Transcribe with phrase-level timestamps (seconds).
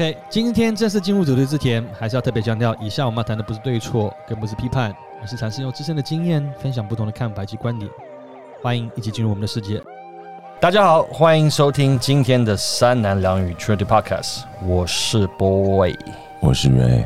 [0.00, 7.90] OK，今天正式进入主题之前，还是要特别强调，以下我们要谈的不是对错，更不是批判，而是尝试用自身的经验分享不同的看法及观点。
[8.62, 9.78] 欢迎一起进入我们的世界。
[10.58, 15.94] 大家好，欢迎收听今天的三男两女 Trinity Podcast，我是 Boy，
[16.40, 17.04] 我是 Ray。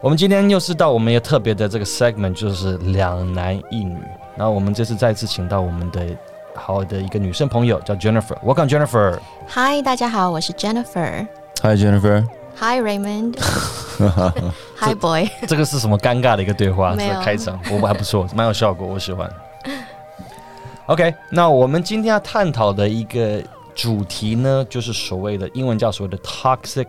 [0.00, 3.96] 我们今天又是到我们一个特别的这个 segment，就是两男一女。
[4.34, 6.04] 然后我们这次再次请到我们的
[6.56, 8.36] 好的一个女生朋友，叫 Jennifer。
[8.40, 9.20] Welcome Jennifer。
[9.50, 11.24] Hi，，大家好，我是 Jennifer。
[11.60, 13.34] Hi Jennifer，Hi Raymond。
[14.78, 15.28] Hi Boy。
[15.48, 16.94] 这个是什么尴尬的一个对话？
[16.94, 19.28] 没有这个开场，我还不错，蛮有效果，我喜欢。
[20.86, 23.42] OK，那我们今天要探讨的一个
[23.74, 26.86] 主题呢，就是所谓的英文叫所谓的 toxic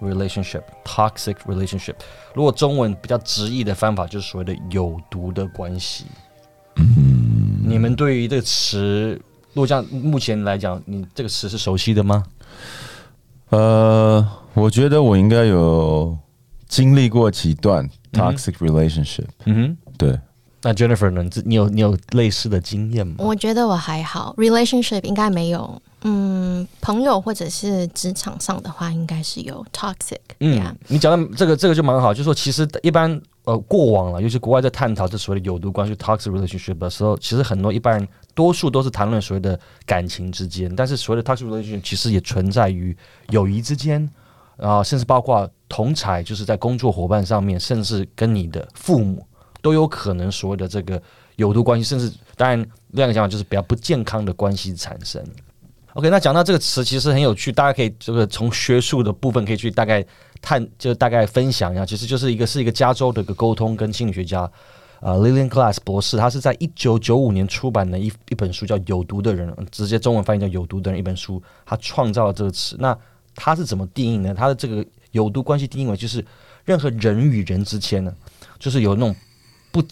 [0.00, 1.94] relationship，toxic relationship。
[2.32, 6.06] 如果中文比较直译的方法，就是所谓的有毒的关系。
[6.76, 9.20] 嗯，你们对于这个词，
[9.52, 12.22] 如果这样目前来讲，你这个词是熟悉的吗？
[13.52, 16.16] 呃，我觉得我应该有
[16.66, 20.18] 经历过几段 toxic relationship，、嗯哼，对，
[20.62, 21.22] 那 Jennifer 呢？
[21.44, 23.16] 你有你有类似的经验吗？
[23.18, 25.80] 我觉得我还好，relationship 应该没有。
[26.04, 30.16] 嗯，朋友或者是职场上的话，应该是有 toxic。
[30.40, 42.96] 嗯 Yeah，你讲的这个，这个就蛮好，就是说，其实一般呃过往了，尤其国外在探讨这所谓的有毒关系 （toxic relationship） 的时候，其实很多一般人多数都是谈论所谓的感情之间，但是所谓的 toxic relationship 其实也存在于
[43.30, 44.08] 友谊之间，
[44.56, 49.26] 啊、甚至包括同才，就是在工作伙伴上面，甚至跟你的父母
[49.60, 51.02] 都有可能所谓的这个
[51.36, 52.58] 有毒关系，甚至当然
[52.92, 55.22] 另外一个想法就是比较不健康的关系产生。
[55.94, 60.02] OK，那讲到这个词其实很有趣，大家可以这个从学术的部分可以去大概
[60.42, 64.50] 探，就大概分享一下，其实就是一个是一个加州的一个沟通跟心理学家，
[65.00, 72.76] 呃，Lillian Glass 博士，他是在一九九五年出版的一一本书叫《有毒的人》，直接中文翻译叫《有毒的人》一本书，他创造了这个词。
[72.78, 72.94] 那
[73.34, 74.34] 他是怎么定义呢？
[74.34, 76.22] 他的这个有毒关系定义为就是
[76.64, 78.12] 任何人与人之间呢，
[78.58, 79.16] 就是有那种
[79.70, 79.82] 不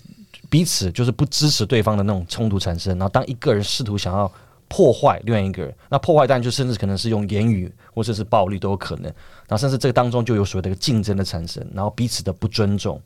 [0.48, 4.30] 彼此就是不支持对方的那种冲突产生，然后当一个人试图想要
[4.70, 9.04] 破坏另外一个人，那破坏当然就甚至可能是用言语或者是暴力都有可能，
[9.48, 13.00] 然后甚至这个当中就有所谓的一个竞争的产生，然后彼此的不尊重，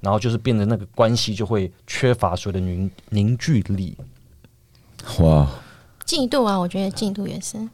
[0.00, 3.94] 然后就是变得那个关系就会缺乏所谓的凝凝聚力。
[5.18, 5.46] 哇，
[6.06, 7.68] 嫉妒啊，我觉得嫉妒也是。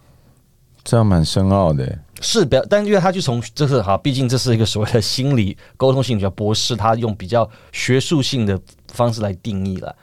[0.82, 1.98] 这样蛮深奥的耶。
[2.20, 8.58] 是的，但因为他就从这是哈，毕竟这是一个所谓的心理沟通性比较博士，他用比较学术性的
[8.88, 9.94] 方式来定义了。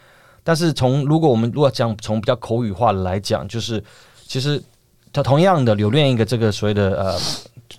[0.43, 3.83] 但是从如果我们如果讲从比较口语化来讲，就是
[4.27, 4.61] 其实
[5.11, 7.19] 他同样的留恋一个这个所谓的呃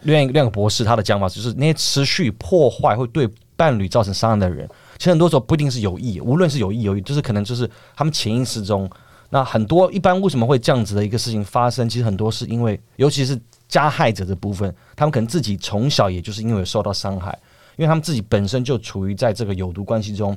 [0.03, 8.91] 另一个博士他的讲法就是那些持续破坏会对伴侣造成伤害的人，其实很多时候不一定是有意，无论是有意有意，就是可能就是他们潜意识中。
[9.31, 11.89] 那很多一般为什么会这样子的一个事情发生？
[11.89, 13.37] 其实很多是因为，尤其是
[13.69, 17.37] 加害者的部分，他们可能自己从小也就是因为受到伤害，
[17.77, 20.37] 因为他们自己本身就处于在这个有毒关系中，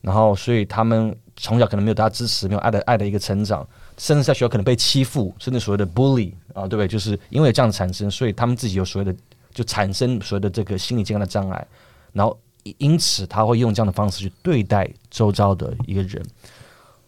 [0.00, 3.66] 然后所以他们从小可能没有大家支持，没有爱的爱的一个成长，
[3.96, 6.88] 甚至在学校可能被欺负，甚至所谓的 bully 啊，对不对？
[6.88, 9.18] 就是因为这样产生，所以他们自己有所谓的
[9.52, 11.66] 就产生所谓的这个心理健康的障碍，
[12.12, 16.22] 然后因因此他会用这样的方式去对待周遭的一个人。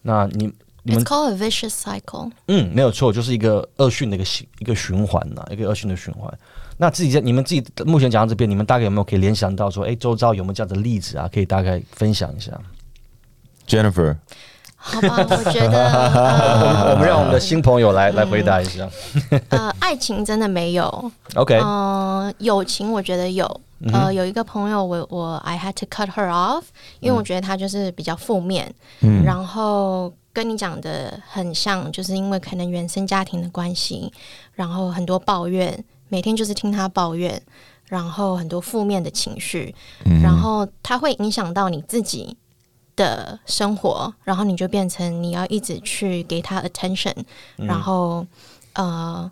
[0.03, 0.53] 那你
[0.83, 2.31] 你们 called a vicious cycle。
[2.49, 6.33] 嗯，没有错，就是一个恶性的一个循一个循环呐、一个恶性的循环。
[6.77, 11.31] 那自己在你们自己目前讲到这边，你们大概有没有可以联想到说，哎，周遭有没有这样的例子啊？
[11.33, 12.61] 可以大概分享一下。
[13.67, 14.17] Jennifer，
[14.77, 18.89] 好吧，我觉得我们呃我们让我们的新朋友来来回答一下。
[19.51, 21.11] 呃，爱情真的没有。
[21.35, 23.61] OK，嗯、友情我觉得有。
[23.93, 26.63] 呃，有一个朋友我，我 I had to cut her off，
[27.01, 34.11] 因为我觉得他就是比较负面，嗯，然后跟你讲的很像，就是因为可能原生家庭的关系，
[34.55, 37.39] 然后很多抱怨，每天就是听他抱怨，
[37.87, 39.75] 然后很多负面的情绪，
[40.07, 42.35] 嗯然后它会影响到你自己
[42.97, 47.15] 的生活，然后你就变成你要一直去给他 attention，、
[47.57, 48.27] 然后
[48.75, 49.31] 呃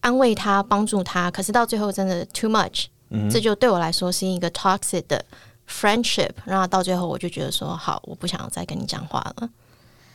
[0.00, 2.86] 安慰他、帮助他，可是到最后真的 too much，、
[3.30, 5.24] 这就对我来说是一个 toxic 的
[5.68, 9.48] friendship，然后到最后我就觉得说好，我不想要再跟你讲话了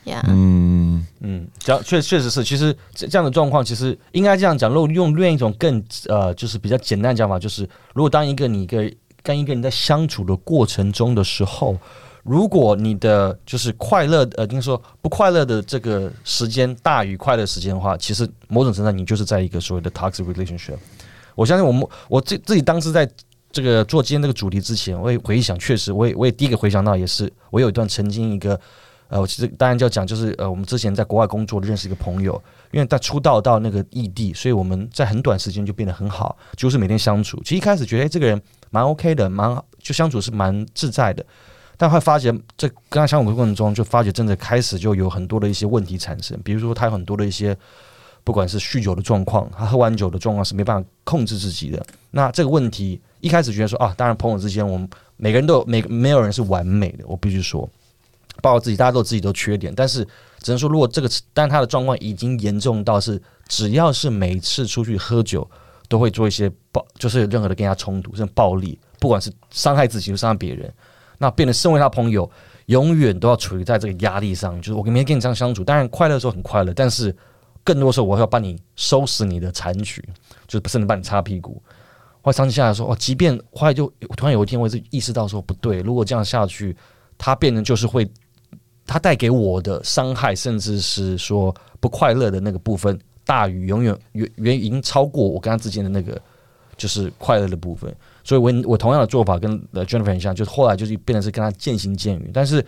[0.05, 4.71] ，yeah，、嗯，嗯，这样确确实是，其实这这样的状况，其实应该这样讲。
[4.71, 8.91] 如果用另一种更呃，就是比较简单的讲法，就是如果当一个你一个
[9.23, 11.77] 跟一个人在相处的过程中的时候，
[12.23, 20.77] 如果你的就是快乐呃，应该说不快乐的这个时间大于快乐时间的话，其实某种程度上你就是在一个所谓的 toxic relationship。
[21.35, 23.09] 我相信我们我自自己当时在
[23.51, 28.59] 这个做今天这个主题之前，我也回想，确实我也我也第一个回想到也是，我有一段曾经一个
[29.07, 32.39] 呃，我其实当然就要讲，就是呃，我们之前在国外工作认识一个朋友，
[32.71, 37.41] 因为他出道到那个异地，所以我们在很短时间就变得很好，就是每天相处。
[37.43, 38.39] 其实一开始觉得，哎、这个人
[38.69, 41.25] 蛮 OK 的，蛮就相处是蛮自在的。
[41.81, 47.57] 但会发觉，这跟他相处的过程中，就发觉真的开始就有很多的一些问题产生，比如说他有很多的一些，
[48.25, 51.81] 不管是酗酒的状况，他喝完酒的状况是没办法控制自己的。
[52.11, 57.69] 那这个问题一开始觉得说啊，当然朋友之间，我们每个人都有每没有人是完美的，我必须说，
[58.41, 60.05] 包括自己，大家都有自己的缺点，但是
[60.39, 65.49] 只能说，如果这个，但他的状况已经严重到是，只要是每次出去喝酒，
[65.87, 70.69] 都会做一些暴，就是任何的跟人家冲突，甚至暴力，不管是伤害自己或伤害别人。
[71.19, 72.27] 那变得身为他朋友，
[72.65, 77.15] 永远都要处于在这个压力上，就是我每天跟你这样相处，当然快乐的时候很快乐，但是
[77.63, 80.03] 更多时候我要帮你收拾你的残局，
[80.47, 81.61] 就是甚至帮你擦屁股。
[82.21, 86.75] 后来长期下来说，哦，即便后来就突然有一天，我就意识到说不对，如果这样下去，
[87.17, 88.09] 他变成就是会，
[88.85, 96.21] 他带给我的伤害，甚至是说不快乐的那个部分，大于永远远远已经超过我跟他之间的那个
[96.75, 97.93] 就是快乐的部分。
[98.29, 102.29] 所以我我同样的做法跟呃 Jennifer 很像，就是后来就是变成是跟他渐行渐远。
[102.31, 102.63] 但是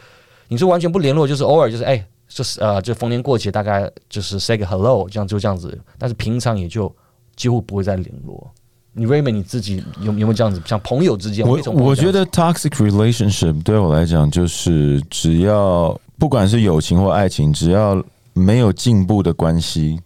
[0.48, 5.80] 你说完全不联络，就是偶尔就是哎，就是呃，就逢年过节大概就是 say 个 hello，这样就这样子。
[6.00, 6.92] 但是平常也就
[7.36, 8.52] 几乎不会再联络。
[8.94, 11.48] 你 Raymond 你自己有有没有这样子，像朋友之间？
[11.48, 18.04] 我我觉得 toxic relationship 对我来讲，就是只要不管是友情或爱情，只要
[18.34, 20.00] 没有进步的关系，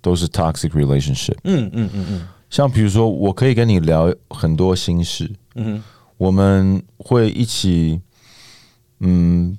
[0.00, 1.36] 都是 toxic relationship。
[1.44, 5.82] 嗯嗯嗯嗯像比如说，我可以跟你聊很多心事，嗯
[6.16, 8.00] 我们会一起，
[9.00, 9.58] 嗯，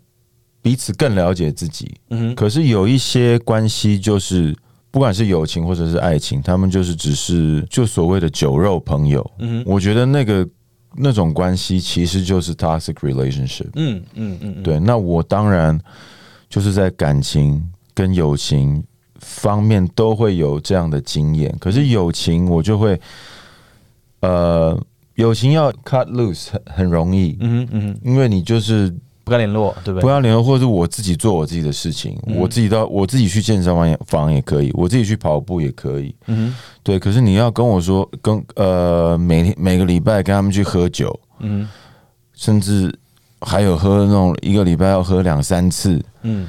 [0.61, 1.95] 彼此更了解自己。
[2.09, 4.55] 嗯哼可是有一些关系，就是
[4.89, 9.31] 不管是友情或者是爱情，他们就是只是就所谓的酒肉朋友。
[9.39, 10.47] 嗯哼我觉得那个
[10.95, 13.67] 那种关系其实就是 toxic relationship。
[13.75, 15.77] 嗯嗯嗯嗯，对，那我当然
[16.47, 17.61] 就是在感情
[17.93, 18.81] 跟友情
[19.25, 21.53] 方面都会有这样的经验。
[21.59, 22.99] 可是友情我就会，
[24.21, 24.79] 呃，
[25.15, 28.93] 友情要 cut loose 很很容易，嗯哼嗯哼，因为你就是
[29.23, 30.01] 不该联络，对不对？
[30.03, 36.15] 不要联络，或者是我自己做我自己的事情，嗯我自己到我自己去健身房也房也可以，我自己去跑步也可以。
[36.27, 41.67] 嗯哼对，可是你要跟我说，跟呃每天每个礼拜跟他们去喝酒，嗯
[42.35, 42.93] 甚至
[43.41, 46.47] 还有喝那种一个礼拜要喝两三次嗯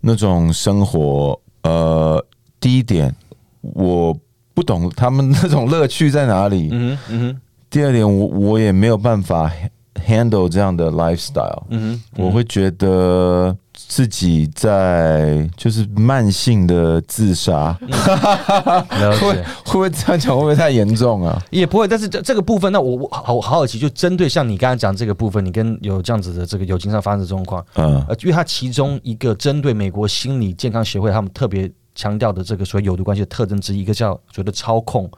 [0.00, 2.24] 那种生活，呃，
[2.60, 3.14] 第一点
[3.60, 4.16] 我
[4.54, 6.68] 不懂他们那种乐趣在哪里。
[6.70, 9.50] 嗯哼嗯哼第二点，我我也没有办法
[9.94, 11.62] handle 这样的 lifestyle。
[11.70, 19.44] 嗯哼，我会觉得自己在就是慢性的自杀， 了会解。
[19.64, 20.34] 会不会这样讲？
[20.36, 21.42] 会不会太严重啊？
[21.50, 35.10] 也不会，但是这这个部分，那我我好好好奇，就针对像你刚才讲这个部分，你跟有这样子的这个友情上发生的状况，嗯呃，因为它其中一个针对美国心理健康协会他们特别强调的这个所谓有毒关系的特征之一，一个叫所谓的操控，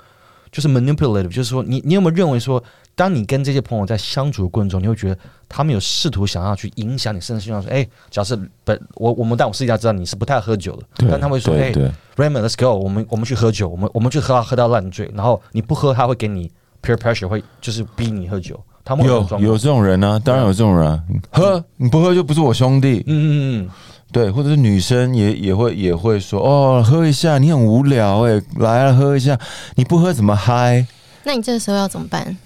[0.53, 2.63] 就是 manipulative，就是说你你有没有认为说，
[2.95, 5.19] 当你跟这些朋友在相处的过程中，你会觉得
[5.49, 11.85] 他们有试图想要去影响你，甚至希望说，哎、假设本我我们但我私底下知道你是不太喝酒的，对，但他会说，哎、对。
[11.85, 16.49] 对 Raymond，let's go，我们我们去喝酒，我们我们去喝到喝到烂醉，然后你不喝，他会给你
[16.81, 18.59] peer pressure，会就是逼你喝酒。
[18.85, 19.51] 他们会有这种状况。
[19.51, 21.03] 有这种人啊，当然有这种人啊，
[21.33, 23.71] 喝你不喝就不是我兄弟，嗯嗯嗯。
[24.13, 29.37] 对，或者是女生也也会也会说哦，喝一下你很无聊哎、来了喝一下，
[29.75, 30.87] 你不喝怎么嗨？
[31.25, 32.37] 那你这个时候要怎么办？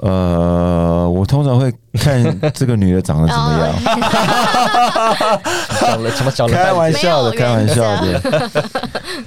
[0.00, 2.22] 呃，我通常会看
[2.52, 4.00] 这个女的长得怎么样，嗯，
[5.80, 8.20] 讲了 什么开玩笑的，开玩笑的，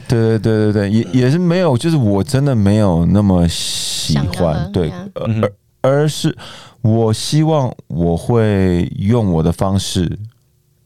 [0.08, 6.36] 对对对对对，也也是没有，就是我真的没有那么喜欢，对而而是
[6.82, 10.18] 我希望我会用我的方式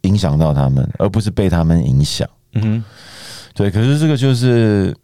[0.02, 2.28] 影响到他们，而不是被他们影响。
[2.54, 2.84] 嗯
[3.54, 4.96] 对，可是这个就是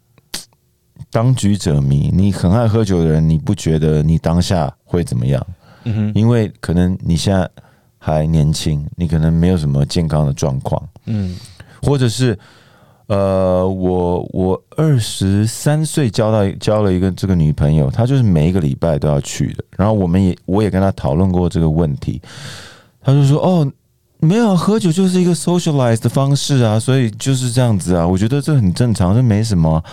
[1.10, 2.10] 当局者迷。
[2.12, 5.46] 你很爱喝酒的人，你不觉得你当下会怎么样？
[5.84, 7.48] 嗯哼因为可能你现在
[7.98, 11.36] 还年轻，你可能没有什么健康的状况，嗯
[11.82, 12.38] 或者是
[13.06, 19.64] 呃，我我二十三岁交到交了一个这个女朋友，她就是每一个礼拜都要去的。
[19.76, 22.20] 然后我们也我也跟她讨论过这个问题，
[23.02, 23.72] 她就说哦。
[24.18, 28.04] 没有喝酒就是一个 socialize 的方式啊，所以就是这样子啊。
[28.04, 29.84] 我觉得这很正常，这没什么啊。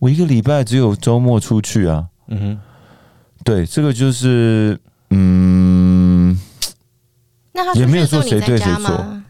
[0.00, 2.08] 我一个礼拜只有周末出去啊。
[2.26, 2.60] 嗯哼
[3.44, 4.78] 对，这个就是
[5.10, 6.38] 嗯，
[7.52, 9.22] 那他也没有说谁对谁错？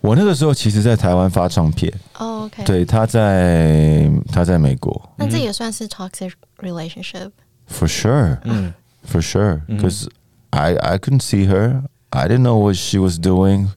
[0.00, 7.30] 我那个时候其实在台湾发唱片，哦，OK，对，他在他在美国那这也算是 toxic relationship。
[7.70, 8.38] ，for sure。
[8.44, 8.72] 嗯
[9.10, 10.06] For sure, 嗯 because
[10.50, 11.82] I I couldn't see her.
[12.10, 13.68] I didn't know what she was doing,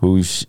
[0.00, 0.46] who she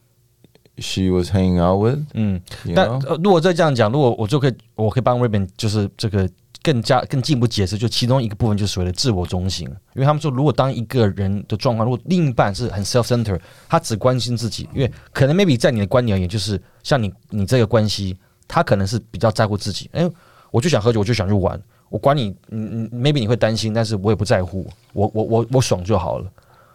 [0.82, 2.00] she was hanging out with.
[2.14, 2.42] 嗯，
[2.76, 6.30] 但呃，如果再这样讲，如果我就可以，我可以帮 Raven 就是这个
[6.62, 18.18] 更加更进一步解释，就其中一个部分就是所谓的自我中心，因为他们说，如果当一个人的状况，如果另一半是很 self center，他只关心自己，因为可能 maybe 在你的观点而言，就是像你你这个关系，
[18.48, 20.10] 他可能是比较在乎自己，哎、
[20.52, 26.30] 我就想喝酒，我就想去玩，我管你，嗯嗯，maybe 你会担心，但是我也不在乎，我我我我爽就好了。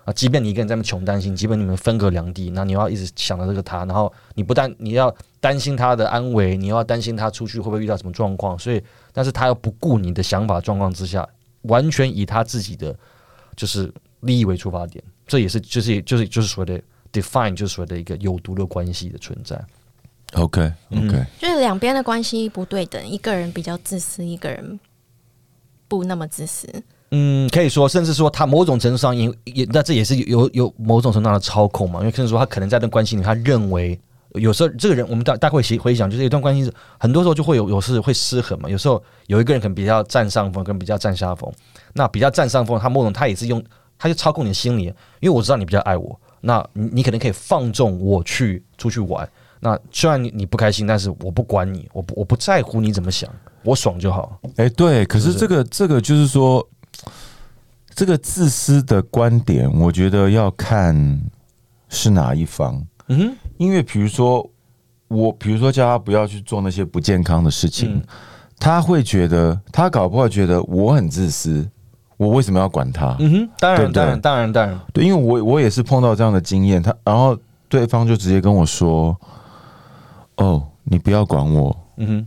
[0.04, 8.82] 啊，即便你一个人在那穷担心，即便你们分隔两地，那你要一直想着这个他，然后你不但你要担心他的安危，你又要担心他出去会不会遇到什么状况，所以，
[9.12, 11.26] 但是他又不顾你的想法状况之下，
[11.62, 12.94] 完全以他自己的
[13.56, 16.82] 就是利益为出发点，这也是就是就是就是所谓的
[17.12, 19.58] define 就是所谓的一个有毒的关系的存在。
[20.34, 24.78] OK 嗯 OK，、就是两边的关系不对等，一个人比较自私，一个人
[25.88, 26.68] 不那么自私。
[27.16, 33.96] 嗯，可以说，甚至说他某种程度上也也，那这也是有有某种程度上的操控嘛，因为甚至说他可能在这关系里，他认为
[34.32, 41.48] 有时候这个人，我们大大概会回回想，就是一段关系是，很多时候就会有有时会失衡嘛，有时候有一个人可能比较占上风，跟比较占下风，
[41.92, 43.62] 那比较占上风，他某种他也是用，
[43.96, 44.86] 他就操控你的心理，
[45.20, 49.28] 因为我知道你比较爱我，那你你可能可以放纵我去出去玩，
[49.60, 53.30] 那虽然你你不开心，但是我不管你，我不我不在乎你怎么想，
[53.62, 54.38] 我爽就好。
[54.56, 56.66] 哎、对，可是这个这个就是说，
[57.94, 61.20] 这个自私的观点，我觉得要看
[61.88, 62.84] 是哪一方。
[63.08, 64.48] 嗯哼，因为比如说
[65.08, 68.02] 我，比如说叫他不要去做那些不健康的事情，嗯
[68.58, 71.68] 他会觉得他搞不好觉得我很自私，
[72.16, 73.14] 我为什么要管他？
[73.18, 79.14] 嗯哼，当然对对当然当然当然，对，因为我我也是碰到这样的经验，他然后对方就直接跟我说
[80.36, 81.76] ：“哦，你不要管我。
[81.96, 82.26] 嗯哼。”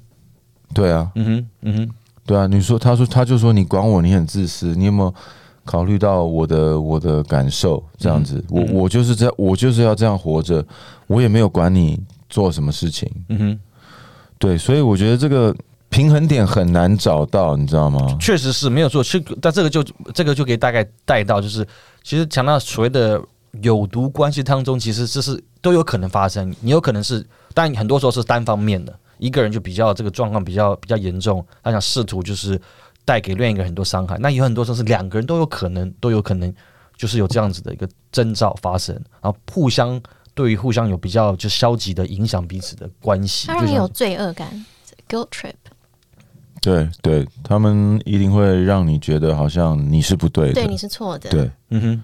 [0.74, 1.90] 对啊，嗯哼，嗯哼，
[2.28, 5.12] 对啊，你说，他说，他就说你管我，你很自私，你有没有
[5.64, 7.82] 考虑到我的我的感受？
[7.98, 10.64] 这样子，嗯我我就是这，我就是要这样活着，
[11.08, 11.98] 我也没有管你
[12.30, 13.60] 做什么事情，嗯哼，
[14.38, 15.56] 对，所以我觉得这个
[15.88, 18.18] 平衡点很难找到，你知道吗？
[18.20, 19.02] 确实是没有错。
[19.02, 19.82] 是，但这个就
[20.14, 21.66] 这个就可以大概带到，就是
[22.04, 23.22] 其实强调所谓的
[23.62, 26.54] 有毒关系当中，其实这是都有可能发生。
[26.60, 32.60] 你有可能是，但很多时候是单方面的，一个人就比较这个状况比较比较严重，他想试图就是
[33.06, 34.18] 带给另一个人很多伤害。
[34.20, 36.54] 那有很多时候是两个人都有可能都有可能
[36.96, 40.02] 就是有这样子的一个征兆发生，然后互相
[40.34, 43.48] 对于互相有比较就消极的影响彼此的关系。
[43.48, 44.66] 他让你有罪恶感
[45.08, 45.54] ，guilt trip。
[46.60, 51.30] 对对，他们一定会让你觉得好像你是不对的，对，你是错的。
[51.30, 52.04] 对嗯哼，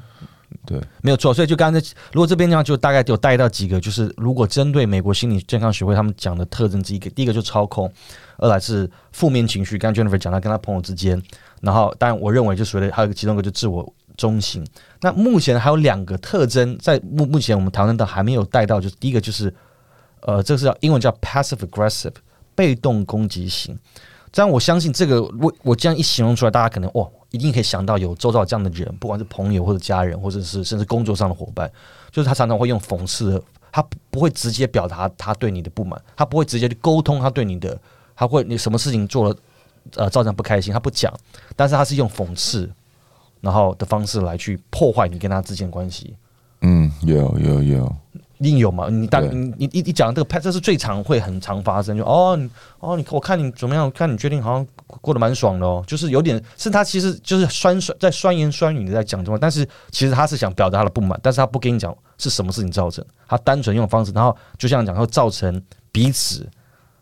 [0.65, 1.33] 对，没有错。
[1.33, 1.79] 所以就刚才，
[2.11, 7.91] 如果这边呢，就大概有带到几个，就是如果针对美国心理健康学会他们讲的特征之一个，第一个就操控，
[8.37, 9.77] 二来是负面情绪。
[9.77, 11.21] 刚 Jennifer 讲到跟他朋友之间，
[11.61, 14.65] 然后当然我认为就所谓的还有一个其中一个就自我中心。
[15.01, 19.53] 那目前还有两个特征，在目目前我们讨论到还没有带到，就是第一个就是
[20.21, 22.13] 呃，这个是叫英文叫 passive aggressive，
[22.55, 23.77] 被动攻击型。
[24.31, 31.69] 这样我相信这个，我我这样一形容出来，大家可能哇，一定可以想到有周遭这样的人，不管是朋友或者家人，或者是甚至工作上的伙伴，
[32.11, 37.75] 就是他常常会用讽刺的，他不会直接表达他对你的不满，他不会直接去沟通他对你的，
[38.15, 39.35] 他会你什么事情做了，
[39.95, 41.11] 呃，造成不开心，他不讲，
[41.55, 42.71] 但是他是用讽刺，
[43.41, 46.15] 然后的方式来去破坏你跟他之间的关系。
[46.61, 47.95] 嗯，有有有，
[48.43, 48.89] 一定有嘛？
[48.89, 53.89] 你当对你你你你讲这个 p 这是最常会很常发生，就哦你哦你我看你怎么样？
[53.91, 65.61] 看你决定好像过得蛮爽的哦，就是有点是他其实就是酸酸在酸言酸语的在讲这话，但是其实他是想表达他的不满，但是他不跟你讲是什么事情造成，他单纯用方式，然后就像讲会造成
[65.93, 66.45] 彼此，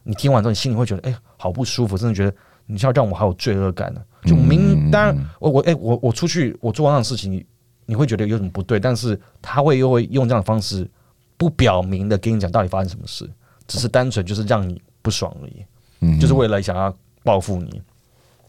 [0.04, 2.32] 你听完之后你心里会觉得哎、好不舒服，真的觉得
[2.68, 7.44] 你要让我好有罪恶感呢、就明当然我我哎、我我出去我做完这样的事情，你
[7.88, 10.88] 你会觉得有什么不对，但是他会又会用这样的方式。
[11.42, 13.28] 不表明的跟你讲到底发生什么事，
[13.66, 15.66] 只是单纯就是让你不爽而已，
[16.02, 17.82] 嗯，就是为了想要报复你，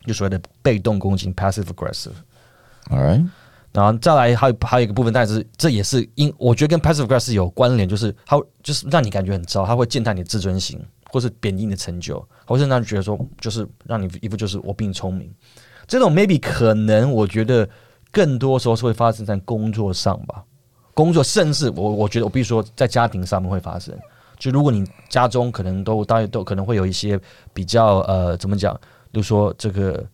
[0.05, 2.13] 就所谓的被动攻击 （passive aggressive）。
[2.91, 3.27] All right，
[3.73, 10.79] 然后再来还有还有一个部分，但是这也是因我觉得跟 passive aggressive 有关联，就是它就是让你感觉很糟，它会践踏你的自尊心，
[11.11, 15.33] 或是贬低你的成就，或是让你觉得说就是让你一副就是我比你聪明。
[15.87, 17.67] 这种 maybe 可能我觉得
[18.11, 20.45] 更多时候是会发生在工作上吧，
[20.95, 23.97] 工作甚至我我觉得我必须说在家庭上面会发生。
[24.39, 27.19] 就如果你家中可能都大家都可能会有一些
[27.55, 28.75] 比较呃怎么讲，
[29.13, 30.05] 比如说这个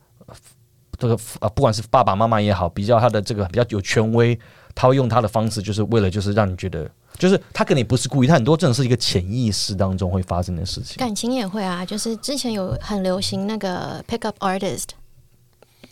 [0.98, 4.38] 这个啊，不管是爸爸妈妈也好，比较他的这个比较有权威，
[4.74, 10.98] 他会用他的方式，就是为了就是让你觉得，就是他可能也不是故意，他很多真的是一个潜意识当中会发生的事情。
[10.98, 14.88] 感情也会啊，就是之前有很流行那个 pickup artist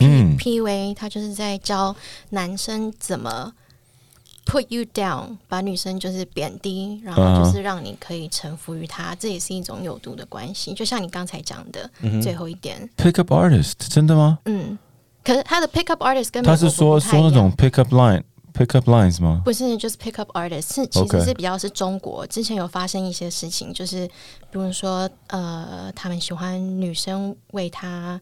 [0.00, 1.96] 嗯 PUA，他就是在教
[2.30, 3.50] 男生怎么
[4.46, 10.72] put you down，把女生就是贬低，然嗯后就是让你可以臣服于他，这也是一种有毒的关系。
[10.72, 14.38] 就像你刚才讲的、嗯最后一点，pick up artist 真的吗？
[14.44, 14.78] 嗯，
[15.24, 18.22] 可是他的 pick up artist 跟美他是说说那种 pick up line
[18.54, 19.42] pick up lines 吗？
[19.44, 24.06] 不是，就是 pick up artist 是其实是比较是中国之前有发生一些事情，就是
[24.50, 28.18] 比如说呃，他们喜欢女生为他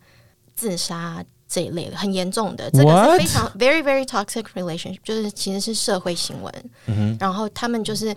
[0.56, 6.52] 自杀这一类的，很严重的，这个是非常 very very toxic relationship，就是其实是社会新闻。
[6.86, 8.12] 嗯然后他们就是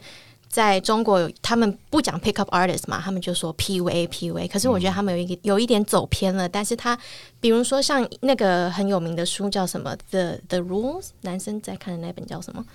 [0.50, 4.48] 在中国有，他们不讲 pick up artist 嘛，他们就说 PUA PUA。
[4.48, 6.98] 可是我觉得他们有一个有一点走偏了，但是他
[7.40, 12.66] 比如说像那个很有名的书叫什么 The The Rules，男生在看的那本叫什么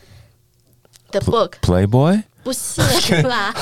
[1.10, 2.82] ？The Book，Playboy 不是
[3.22, 3.54] 啦，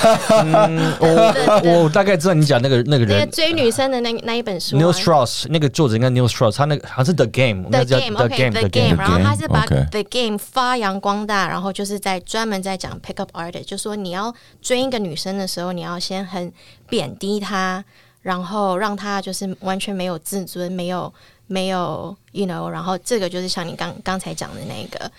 [0.42, 4.80] 嗯，我我大概知道你讲那个那个那个人追女生的那那一本书、啊。
[4.80, 8.96] Neil Strauss，那个作者应该 Neil Strauss，他那个好像是 The Game，The Game The OK Game。
[8.96, 16.50] 然后他是把 The Game 发扬光大，然后就是在专门在讲 Pick Up Artist，就说你要追一个女生的时候，你要先很
[16.88, 17.84] 贬低她，
[18.22, 21.12] 然后让她就是完全没有自尊，没有
[21.46, 25.10] 没有 you know，然后这个就是像你刚刚才讲的那个，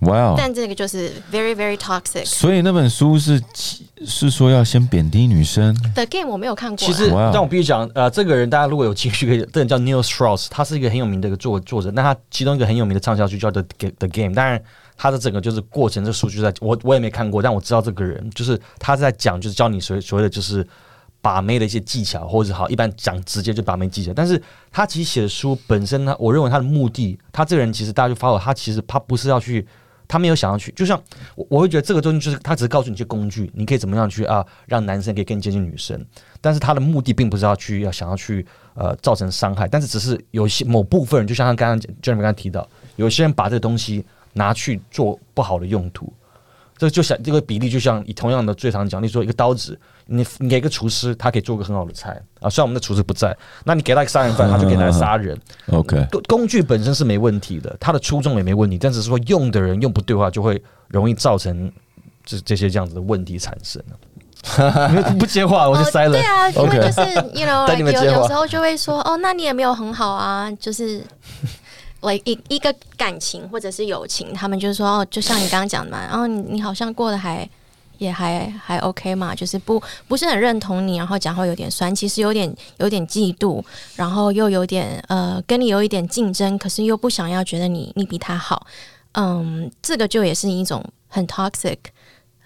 [0.00, 0.34] 哇哦！
[0.38, 2.24] 但这个就是 very very toxic。
[2.24, 3.42] 所以那本书是
[4.06, 11.90] 是说要先贬低女生，The Game 我没有看过啊，其实，但我必须讲，呃，这个人大家如果有兴趣，可以，这人叫 Neil Strauss，他是一个很有名的一个作作者。
[11.90, 13.62] 那他其中一个很有名的畅销书叫 The
[13.98, 14.62] The Game，当然
[14.96, 20.64] 他的整个就是过程，这书就在我我也没看过，但我知道这个人就是他在讲，就是教你所谓所谓的就是
[21.20, 24.12] 把妹的一些技巧，或者好一般讲直接就把妹技巧。
[24.14, 24.40] 但是
[24.70, 29.66] 他其实写的书本身呢，我认为他的目的，他这个人其实大家就发现，他其实他不是要去。
[30.08, 31.00] 他没有想要去，就像
[31.36, 36.02] 我我会觉得这个东西就是他只是告诉你一些工具，你可以怎么样去啊，让男生可以更接近女生。
[36.40, 46.12] 但是他的目的并不是要去要想要去呃造成伤害，但是只是有些某部分人，就像他刚刚 Jeremy 刚刚提到，有些人把这个东西拿去做不好的用途。
[46.78, 52.48] 这个就像这个比例，就像以同样的最常讲，你说一个刀子，你你给一个厨师，他可以做个很好的菜啊。
[52.48, 55.36] 虽然我们的厨师不在，那你给他一个杀人犯，他就可以拿来杀人。
[55.72, 61.70] OK，工工具本身是没问题的，他的初衷也没问题，但只是说用的人用不对的话，就会容易造成
[62.24, 63.82] 这这些这样子的问题产生。
[65.18, 66.12] 不接话，我就塞了。
[66.12, 67.00] 对啊， 因为就是
[67.34, 67.66] you know，
[68.14, 71.02] 有时候就会说，哦，那你也没有很好啊，就是。
[72.00, 77.48] Like 一一个感情或者是友情，他们就说哦，就像你刚刚讲的嘛，然后你你好像过得还
[77.98, 83.62] 也还还 OK 嘛，就是不不是很认同你，然后讲话有点酸，其实有点有点嫉妒，
[83.96, 88.66] 然后又有点呃跟你有一点竞争，可是又不想要觉得你你比他好，
[89.12, 91.76] 嗯，这个就也是一种很 toxic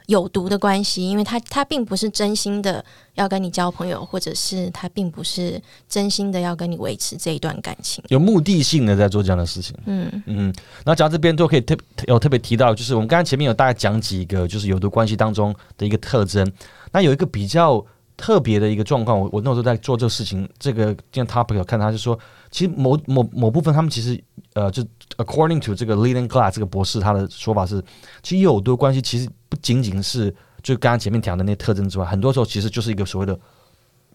[0.06, 2.84] 有毒的关系，因为他他并不是真心的
[3.14, 8.02] 要跟你交朋友，或者是他并不是真心的要跟你维持这一段感情。
[8.08, 9.76] 有目的性的在做这样的事情。
[9.86, 10.44] 嗯嗯，
[10.84, 16.50] 然后讲到这边都可以特有特别提到，就是我们刚刚前面有大概讲几个，就是有毒关系当中的一个特征。
[16.90, 17.84] 那有一个比较
[18.16, 22.18] 特别的一个状况，我我那时候在做这个事情，这个今天 topic 有看他就说，
[22.50, 24.22] 其实某某某部分他们其实
[24.54, 24.82] 呃，就
[25.16, 27.82] according to 这个 Leland Glass 这个博士他的说法是，
[28.22, 33.38] 其实有毒关系其实不仅仅是就刚刚前面讲的那些特征之外，很多时候其实就是一个所谓的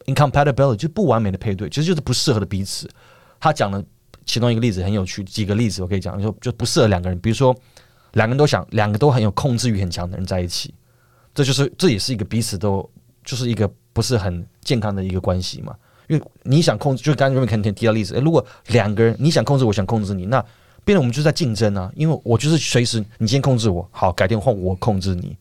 [0.05, 2.89] incompatibility，就是不完美的配对，其实就是不适合的彼此。
[3.39, 3.83] 他讲的
[4.25, 7.55] 其中一个例子很有趣，几个例子我可以讲，就就不适合两个人，比如说
[8.13, 10.73] 两个人都想，两个都很有控制欲很强的人在一起，
[11.33, 12.87] 这就是这也是一个彼此都
[13.23, 15.75] 就是一个不是很健康的一个关系嘛。
[16.07, 20.43] 因为你想控制，就刚刚肯定提到例子，诶如果两个人你想控制，我想控制你，那
[20.85, 25.35] 变得我们就在竞争啊，因为我就是随时你先控制我，好，改天换我控制你，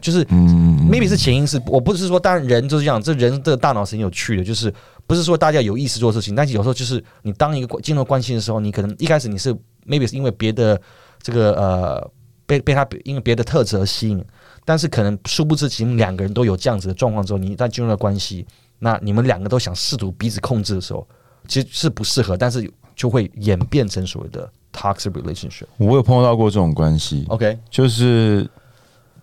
[0.00, 4.72] 就是嗯 maybe 是潜意识，我不是说，当然人就是这样，这人的大脑是很有趣的，就是
[5.06, 9.54] 不是说大家有意识做事情，但是有时候就是你当一个关进入关系的时候，你可能一开始你是
[9.86, 10.78] maybe 是因为别的
[11.22, 12.10] 这个呃
[12.44, 14.22] 被被他因为别的特质而吸引，
[14.66, 18.46] 但是可能殊不知，其实两个人都有这样子的状况之后，你一旦进入了关系，
[18.80, 21.06] 那你们两个都想试图彼此控制的时候，
[21.46, 25.66] 其实是不适合，但是就会演变成所谓的 toxic relationship。
[25.76, 28.48] 我有碰到过这种关系，OK，就是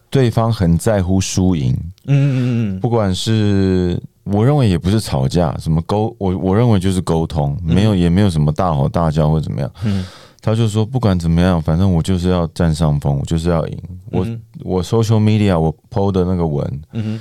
[0.09, 1.73] 对方很在乎输赢，
[2.05, 2.39] 嗯嗯
[2.77, 9.71] 嗯不管是我认为也不是吵架，什么沟，我我认为就是沟通，没有也没有什么大吼大叫或怎么样。
[9.83, 10.05] 嗯。
[10.39, 13.77] 他就说不管怎么样，反正我就是要占上风，我就是要赢。
[14.11, 14.41] 我嗯。
[14.63, 17.19] 我 social media 我 PO 的那个文嗯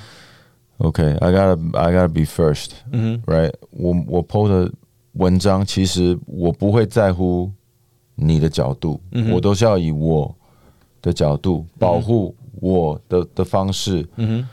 [0.79, 2.73] ，OK，I gotta I gotta be first，right？
[2.93, 4.73] 嗯哼我我 PO 的
[5.13, 7.51] 文章，其实我不会在乎
[8.15, 9.01] 你的角度，
[9.33, 10.35] 我都是要以我
[11.03, 14.49] 的角度保护我的的方式嗯哼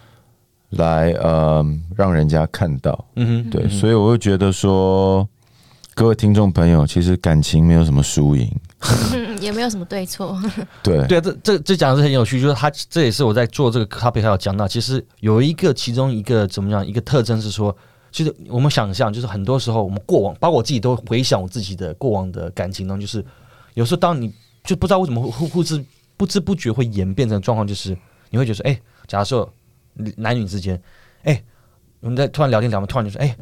[0.78, 3.06] 来呃让人家看到。
[3.16, 5.28] 嗯哼，对，所以我会觉得说，
[5.94, 8.50] 各位听众朋友，其实感情没有什么输赢，
[9.44, 10.40] 也没有什么对错。
[10.82, 17.76] 对对啊，这这这讲的是很有趣，就是他这也是我在做这个 copy 还有讲到，其实有一个其中一个怎么样一个特征是说，
[18.12, 23.24] 其实我们想象就是很多时候我们过往，包括我自己都回想我自己的过往的感情中，就是
[23.74, 25.84] 有时候当你就不知道为什么会会不知
[26.16, 27.98] 不知不觉会演变成状况，就是
[28.30, 29.48] 你会觉得说，哎、假设
[30.18, 30.82] 男女之间，
[31.24, 31.44] 哎、
[32.00, 33.36] 我们在突然聊天聊，突然就说，哎、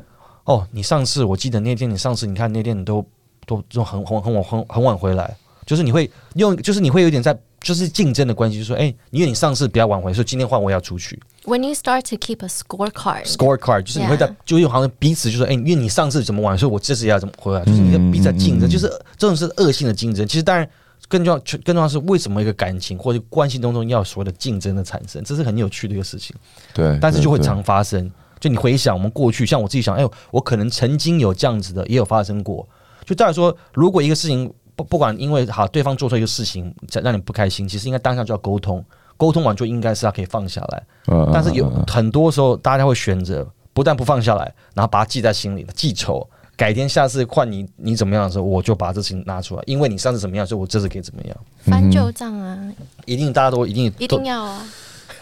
[0.45, 3.05] 哦，你上次我记得那天你上次你看那天你都
[3.45, 11.19] 都就很很很晚很很晚回来，就是你会用，就是你会有点在就是竞争的关系，就是说，哎、因为你上次比较晚回，所以今天换我要出去。
[11.45, 20.27] When you start to keep a scorecard，scorecard，就是你会在就有好像彼此就说，哎、因为你上次怎么玩，所以我这次也要怎么回来，就是你在彼此在竞争，就是这种是恶性的竞争。
[20.27, 20.67] 其实当然
[21.07, 26.35] 更重要，更重要是为什么一个感情或者关系当中要所谓的竞争的产生，这是很有趣的一个事情，
[26.73, 28.11] 对，但是就会常发生。
[28.39, 32.67] 就你回想我们过去，像我自己想，哎、我可能曾经有这样子的，也有发生过。
[33.05, 38.83] 就再来说，如果一个事情不不管因为好对方做错一个事情让你不开心，其实应该当下就要沟通，
[39.17, 40.83] 沟通完就应该是他可以放下来。
[41.07, 46.27] 嗯但是有很多时候，大家会选择不但不放下来，然后把它记在心里，记仇。
[46.57, 51.35] 改天下次换你，你怎么样的时候，我就把这事情拿出来，因为你上次怎么样，所以我这次可以怎么样。
[51.63, 52.57] 翻旧账啊，
[53.05, 54.63] 一定大家都一定一定要啊。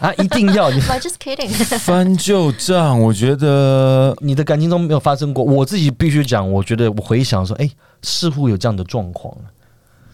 [0.00, 5.44] 啊，一定要你 just kidding， 翻旧账，我觉得你的感情中没有发生过。
[5.44, 7.70] 我自己必须讲，我觉得我回想说，哎、
[8.02, 9.34] 似乎有这样的状况。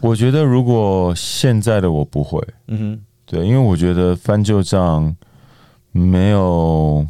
[0.01, 5.15] 我觉得如果现在的我不会，嗯对，因为我觉得翻旧账
[5.93, 7.07] 没有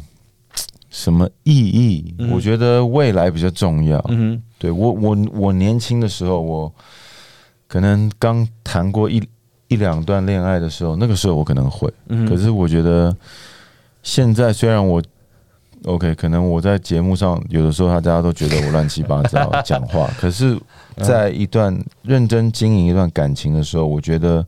[0.89, 2.15] 什么意义。
[2.19, 3.97] 嗯我觉得未来比较重要。
[4.09, 6.73] 嗯哼，对我，我我年轻的时候，我
[7.67, 9.21] 可能刚谈过一
[9.67, 11.91] 一两段恋爱的时候，那个时候我可能会。
[12.07, 13.15] 嗯，可是我觉得
[14.03, 15.01] 现在虽然我
[15.83, 20.59] OK，可能我在节目上有的时候，大家都觉得我乱七八糟讲话， 可是，
[20.97, 24.45] 在一段认真经营一段感情的时候，我觉得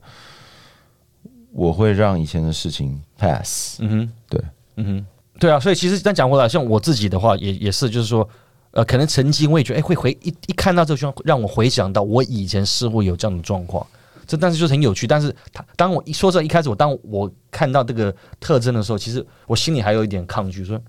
[1.52, 3.78] 我会让以前的事情 pass。
[3.80, 4.40] 嗯哼，对，
[4.76, 5.06] 嗯哼，
[5.38, 8.28] 对啊，所以其实但讲回来，像我自己的话，也也是，就是说，
[8.72, 13.86] 呃，可能曾经我也觉得，哎、会回一一看到这个状况，让我回想到我以前似乎有这样的状况。
[14.30, 20.80] 这但是就是很有趣，但是他当我一说这一开始我当我看到这个特征的时候，其实我心里还有一点抗拒，说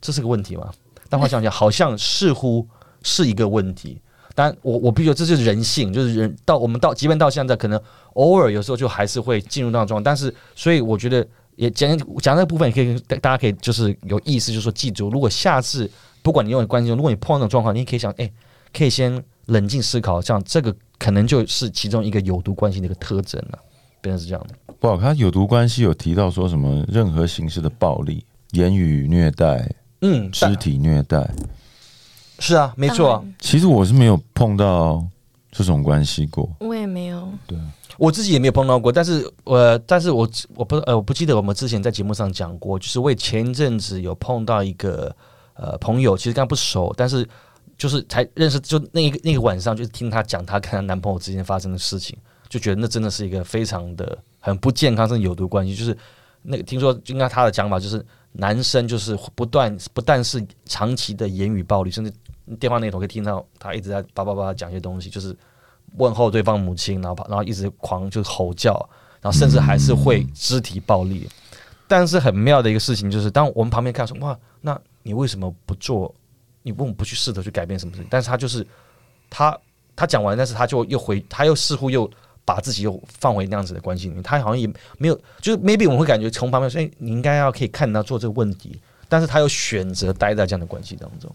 [0.00, 0.72] 这是个问题吗？
[1.10, 2.66] 但我想想，好像似乎
[3.02, 4.00] 是一个问题。
[4.34, 7.80] 但我我必须说，这就是人性，就是人到我们到，即便到现在，可能
[8.14, 10.02] 偶尔有时候就还是会进入那种状况。
[10.02, 15.90] 但是，所以我觉得也讲讲那部分，也可以大家可以就是有意思，就是说记住，如果下次
[16.22, 18.30] 不管你用的关系，如果你碰到那种状况，你也可以想，哎、
[18.76, 23.58] 可以先冷静思考，像这个可能就是其中一个有毒关系的一个特征了、
[24.00, 24.54] 变成是这样的。
[24.78, 29.70] 不好，他有毒关系有提到说什么任何形式的暴力、言语虐待、
[30.02, 31.28] 嗯，肢体虐待，
[32.38, 35.02] 是啊，没错啊、其实我是没有碰到
[35.50, 36.48] 这种关系过。
[36.60, 37.28] 我也没有。
[37.46, 37.58] 对
[37.98, 45.16] 我自己也没有碰到过，但是呃，但是我我不呃我不记得我们之前在节目上讲过，就是我也前一阵子有碰到一个
[45.54, 47.26] 呃朋友，其实跟他不熟，但是
[47.76, 52.16] 就是才认识，就那一个那个晚上，就听她讲她跟她男朋友之间发生的事情，
[52.48, 55.96] 就觉得那真的是一个非常的很不健康甚至有毒关系，就是
[56.42, 62.12] 那个听说应该她的讲法就是男生就是不断不但是长期的言语暴力，甚至
[62.58, 65.36] 电话那头可以听到他一直在叭叭叭讲一些东西，就是
[65.96, 68.72] 问候对方母亲，然后然后一直狂就是吼叫，
[69.20, 71.28] 然后甚至还是会肢体暴力。
[71.88, 76.14] 但是很妙的一个事情就是，当我们旁边看说哇，那你为什么不做？
[76.66, 78.08] 你为什么不去试着去改变什么事情？
[78.10, 78.66] 但是他就是
[79.30, 79.56] 他
[79.94, 82.10] 他讲完，但是他就又回，他又似乎又
[82.44, 84.66] 把自己又放回那样子的关系里面，他好像也
[84.98, 91.30] 没有，就是 maybe 我们会感觉从旁边说，哎、你应该要可以看到做这个问题，但是他又选择待在这样的关系当中。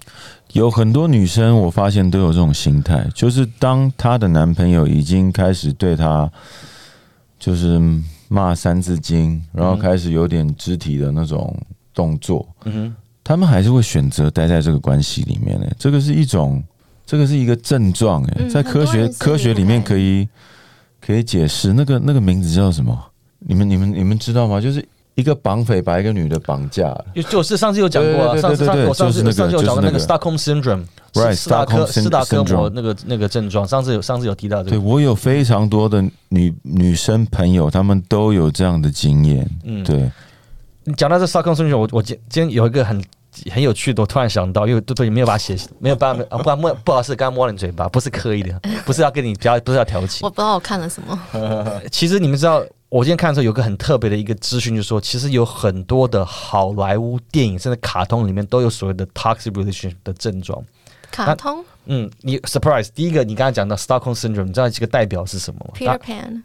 [0.51, 6.29] 有很多女生，我发现都有这种心态，就是当她的男朋友已经开始对她
[7.39, 7.79] 就是
[8.27, 11.57] 骂三字经，然后开始有点肢体的那种
[11.93, 15.67] 动作，嗯哼，他们还是会选择待在这个关系里面呢。
[15.77, 16.63] 这个是一种，
[17.05, 20.27] 这个是一个症状哎，嗯在科学科学里面可以
[20.99, 22.97] 可以解释那个那个名字叫什么？
[23.39, 24.61] 你们你们你们知道吗？
[24.61, 27.05] 就是一个绑匪把一个女的绑架了。
[27.15, 39.49] 就就是上次有讲过啊，上次上次就讲过那个就是那 Stockholm syndrome，Right，斯达克 Stockholm syn- 斯达克摩 syndrome 那个那个症状，上次有上次有提到这个，对我有非常多的女女生朋友，她们都有这样的经验。
[39.63, 40.11] 嗯，对，你
[40.95, 43.03] 讲到这 Stockholm syndrome，我我今今天有一个很
[43.51, 50.29] 很有趣的，我突然想到，因为都都没有把它写，没有办法， 啊，不然摸不好意思，刚刚摸了你嘴巴，不是刻意的， 不是要跟你不要，不是要调情我。
[50.29, 51.19] 不知道我看了什么。
[51.91, 60.63] 其实你们知道，我今天看的时候有个很特别的一个资讯，就是说，其实有很多的好莱坞电影甚至卡通里面都有所谓的 toxic relationship 的症状。
[61.11, 66.41] 卡通嗯，你 surprise 第一个，你刚才讲到 Stockholm syndrome，你知道这个代表是什么吗 Peter Pan，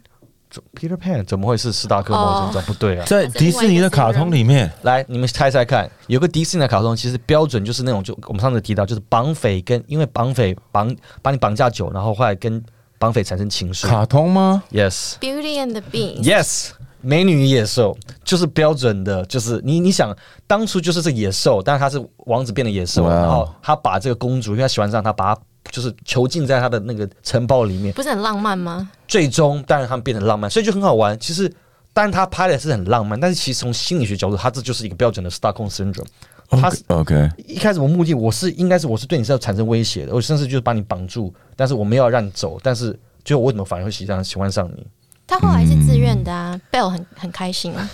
[0.73, 2.63] Peter Pan 怎么会是斯达克某种症？
[2.63, 3.05] 不对啊！
[3.05, 12.63] 在迪士尼的卡通里面，来，你们猜猜看，有个迪士尼的卡通，其实标准就是那种，就我们上次提到，就是绑匪跟因为绑匪绑把你绑架久，然后后来跟
[12.97, 13.87] 绑匪产生情愫。
[13.87, 16.69] 卡通吗？Yes, Beauty and the Beast，yes，
[17.01, 20.15] 美女与野兽就是标准的，就是你你想
[20.47, 28.89] 当初就是这野兽，但是他是王子变的野兽，然后他把这个公主，因为他喜欢上她，把她就是囚禁在他的那个城堡里面，不是很浪漫吗？
[29.07, 31.17] 最终当然他们变得浪漫，所以就很好玩。
[31.19, 31.47] 其实，
[31.93, 36.05] 当然他拍的是很浪漫，但是其实从心理学角度，他这就是一个标准的 Stockholm syndrome。
[36.49, 44.87] 他是 OK，一开始我目的我是应该是我是对你是要产生威胁的，我甚至就是把你绑住，但是我没有要让你走，但是最后我为什么反而会喜欢喜欢上你？
[45.27, 47.89] 他后来是自愿的啊，Bell 很很开心啊。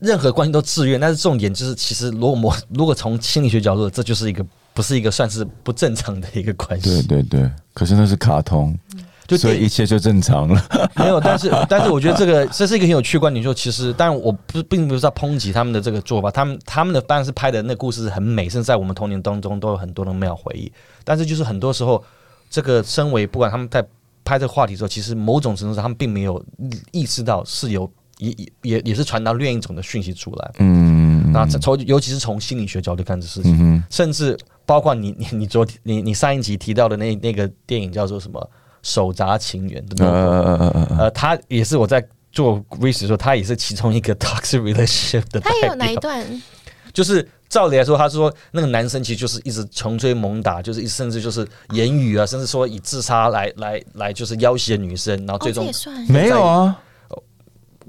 [0.00, 7.06] 任何关系都自愿，但是重点就是，其实如果我如果从心理学角度，这就是一个不是一个算是不正常的一个关系对系。
[7.08, 8.78] 对对，可是那是卡通，
[9.26, 10.62] 就所以一切就正常了。
[10.96, 20.70] 没有，但是但是我觉得这个这是一个很有趣的观点，就其实，当然我不并不是在抨击他们的这个做法，他们他们的当然是拍的那故事很美，甚至在我们童年当中都有很多的美好回忆。
[21.04, 22.02] 但是就是很多时候，
[22.50, 23.84] 这个身为不管他们在
[24.24, 26.42] 拍这个话题的时候，其实某种程度上他们并没有
[26.92, 30.50] 意识到是有也也也也是传达另一种的讯息出来。
[30.58, 38.40] 嗯，那从尤其是从心理学角度看这事情，嗯，甚至包括你你你昨天你你上一集提到的那那个电影叫做什么
[38.84, 40.20] 《手札情缘》对不呃对？
[40.20, 45.96] 呃呃呃呃，呃，他也是我在做 research 的时候，他也是其中一个 toxic relationship 的代他也有哪一。
[45.96, 46.24] 段？
[46.92, 55.68] 就是照理来说，他说那个男生其实就是一直穷追猛打，就是一甚至就是言语啊，甚至说以自杀来来来就是要挟女生，然后哦，最终
[56.08, 56.78] 没有啊，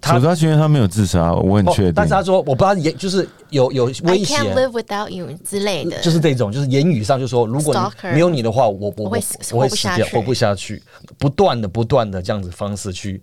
[0.01, 1.93] 他手札情缘他没有自杀，我很哦确定。
[1.93, 4.55] 但是他说我不知道言就是有有威胁 can't。
[4.55, 10.81] live without you 之类的，就是这种，就是言语上就说，如果没有你的话，我我我会我会死掉，活不下去，
[11.17, 13.21] 不断的不断的这样子方式去，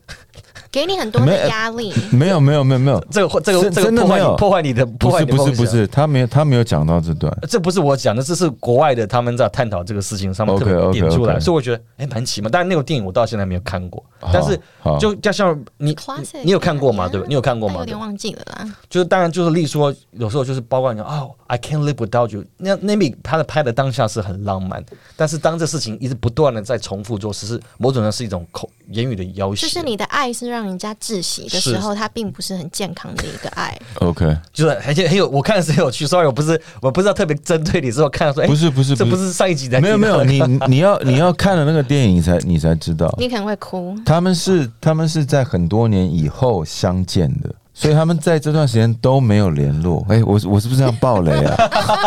[0.70, 1.92] 给你很多没的压力。
[2.12, 7.34] 没有没有没有没有，这个这个真这个破坏破坏你的破不是坏你的梦想不是不是，他没有他没有讲到这段。
[7.48, 12.50] 这不是我讲的，这是国外的他们在探讨这个事情上面特别 OK，OK，OK 点出来所以我觉得哎蛮奇妙。
[12.50, 15.96] 但是那个电影我到现在没有看过，但是好就就像你
[16.44, 17.28] 你有看过吗对不对？
[17.28, 17.94] 你有看过吗但有？
[17.94, 18.76] 点忘记了啦。
[18.90, 22.44] 就是当然就是例如说，有时候就是包括你哦，I can't live without you。
[22.58, 24.84] 那那米他的拍的当下是很浪漫，
[25.16, 29.62] 但是当这事情一直不断的在重复做，其实某种上是一种口言语的要挟。
[29.62, 33.76] 就是你的爱是让人家窒息的时候，它并不是很健康的一个爱。
[34.00, 36.06] OK，就是而且很有，我看的是很有趣。
[36.06, 43.96] Sorry，我不是我不知道特别针对你，之后看到说，哎、不是不是这不是上一集在没有没有，你你要你要看了那个电影才你才知道，你可能会哭。
[44.04, 50.04] 他们是他们是在很多年以后相见的，所以他们在这段时间都没有联络。
[50.08, 51.56] 哎、我我是不是这样爆雷啊？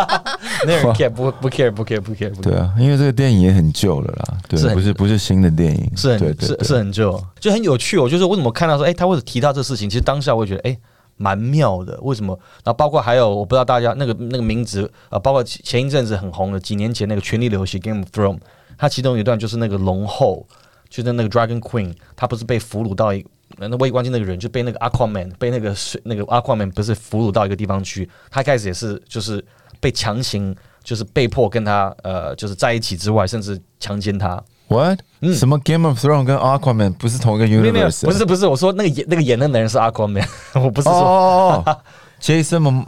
[0.65, 8.07] 没有人 care， 不不 care，不 care，不 care，不 care 对啊，因为这个电影也很旧了啦，对是，不是不是新的电影，是很是是很旧，就很有趣哦。
[8.07, 9.89] 就是为什么看到说，哎、他为什么提到这事情？
[9.89, 10.77] 其实当下我会觉得，哎、
[11.17, 11.99] 蛮妙的。
[12.01, 12.37] 为什么？
[12.63, 18.39] 然后包括还有，我不知道大家那个那个名字，呃，包括前前一阵子很红的，几年前那个《权力的游戏》（Game of Thrones），
[18.77, 20.45] 它其中有一段就是那个龙后，
[20.89, 23.25] 就是那个 Dragon Queen，她不是被俘虏到一。
[23.57, 29.43] 那那微观镜那个人就被那个 Aquaman 被那个水那个 Aquaman 不是俘虏到一个地方去，他一开始也是就是
[29.79, 34.41] 被强行就是被迫跟他呃就是在一起之外，甚至强奸他。
[34.67, 38.05] What？、嗯什么 Game of Thrones 跟 Aquaman 不是同一个，universe？
[38.05, 40.25] 不是不是，我说那个演那个演的男人是 Aquaman，
[40.59, 41.01] 我不是哦说。
[41.01, 41.77] 哦哦
[42.21, 42.85] ，Jason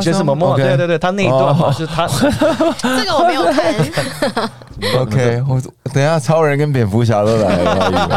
[0.00, 3.74] 就是 Momoa，OK 对对对，他那一段是他这个我没有看。
[5.00, 5.60] OK，我
[5.92, 8.14] 等下超人跟蝙蝠侠都来了，我以为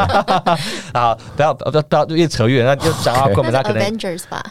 [0.94, 4.44] 啊，不要不要不要越扯越远，那就讲 Aquaman，他那可能 Avengers 吧？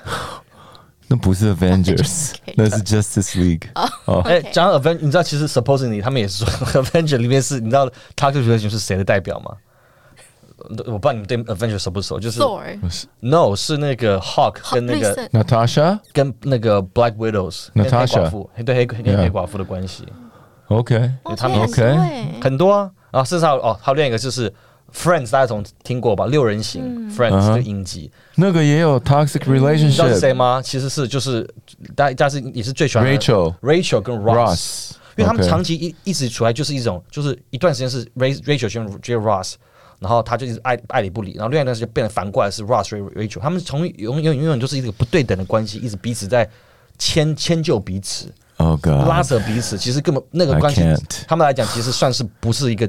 [1.09, 3.69] 那不是 Avengers，那是 Justice League。
[4.07, 9.51] 哦，哎讲 Avengers，你知道其实 supposedly 他们也是说 Avengers 里面是，你知道 Toxic Relation 是谁的代表吗？
[10.87, 12.61] 我不知道你们对 Avenger 熟不熟，就是 Thor
[13.21, 15.99] No 是那个 Hawk 跟那个 Natasha。
[16.13, 20.05] 跟那个 Black Widows 跟黑 Natasha 寡妇，对黑跟黑寡妇的关系。
[20.69, 24.53] OK，哦，他们很 OK 很多啊，啊，甚至还有哦，还有另一个就是
[24.93, 26.25] Friends，大家总听过吧？
[26.27, 30.35] 六人行、Friends 的影集，那个也有 toxic 你知道是谁 relationship。
[30.35, 30.63] 吗？
[30.63, 31.47] 其实是就是
[31.95, 39.55] 大家是也是最喜欢 Rachel Rachel 跟 Ross，Ross，因为他们长期一一直处来就是一种就是一段时间是 Ra- Rachel 选 J Ross。
[40.05, 46.47] 然后他就一直爱爱理不理，然后另外一段时间变得反过来是 Ross 追 Rachel，他们从永永永远就是一个不对等的关系，一直彼此在
[46.99, 48.31] 迁迁就彼此。
[48.59, 50.83] Oh 拉 God，扯彼此，其实根本那个关系
[51.27, 52.89] 他们来讲其实算是不是一个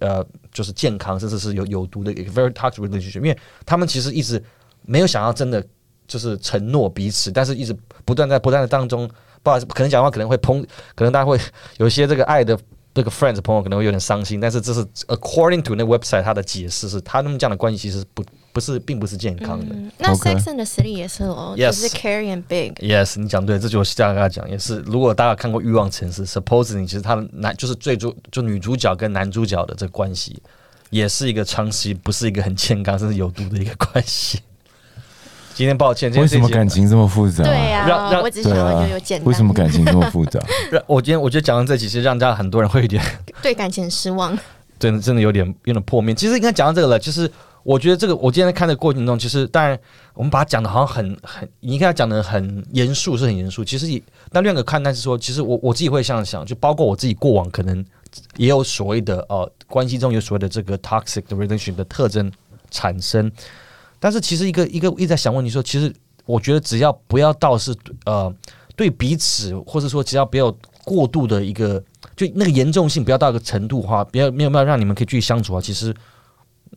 [0.00, 4.40] 呃，就是健康，甚至是有有毒的一个 very toxic relationship，因为他们其实一直
[4.82, 5.64] 没有想要真的
[6.06, 9.10] 就是承诺彼此，但是一直不断在不断的当中
[9.42, 11.40] 不好意思，可能讲话可能会抨，可能大家会
[11.78, 12.56] 有一些这个爱的
[12.94, 19.74] 这个 friends 朋友可能会有点伤心，但是这是 according to 那 website 它的解释是，他们这样的关系其实不不是并不是健康的。
[19.74, 24.78] 嗯，那 Sex and the City 也是哦 Yes 就是 Carrie and Big，Yes，你讲对，这就是这样跟他讲，也是。
[24.86, 30.40] 如果大家看过《欲望城市》，supposedly 其实他的男就是最主就女主角跟男主角的这个关系，
[30.90, 34.38] 也是一个长期不是一个很健康甚至有毒的一个关系。
[35.54, 37.44] 今天抱歉，今为什么感情这么复杂？
[37.44, 40.40] 对呀、让让我只想要就有简单，为什么感情这么复杂？
[40.70, 43.02] 让我今天我觉得讲到这集，其实让大家很多人会有点
[43.40, 44.36] 对感情失望？
[44.78, 46.12] 真的真的有点有点破灭。
[46.12, 47.30] 其实应该讲到这个了，就是
[47.62, 49.78] 我觉得这个我今天在看的过程中，其实当然
[50.14, 53.64] 我们把它讲的好像很很，你看他讲的很严肃，是很严肃。
[53.64, 57.82] 其实也那另外一个看待是说，其实我我自己会这样想，就包括我自己过往可能
[58.36, 62.30] 也有所谓的呃关系中有所谓的这个 toxic 的 relationship 的特征
[62.70, 63.30] 产生，
[63.98, 65.92] 但是其实一个一个一直在想问题说，其实
[66.26, 67.74] 我觉得只要不要到是
[68.06, 68.34] 呃
[68.76, 70.54] 对彼此，或者说只要不要
[70.84, 71.82] 过度的一个。
[72.14, 75.60] 就那个严重性不要到一个程度的话，不要没有没有让你们可以继续相处啊。
[75.60, 75.92] 其实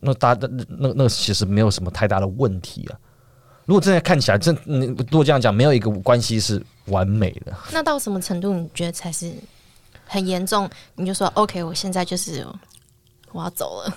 [0.00, 2.98] 那大那那那那其实没有什么太大的问题啊。
[3.64, 7.52] 如果真的看起来，真你如果这样讲，没有一个关系是完美的。
[7.70, 9.32] 那到什么程度你觉得才是
[10.06, 10.68] 很严重？
[10.96, 12.44] 你就说 OK，我现在就是
[13.30, 13.96] 我要走了。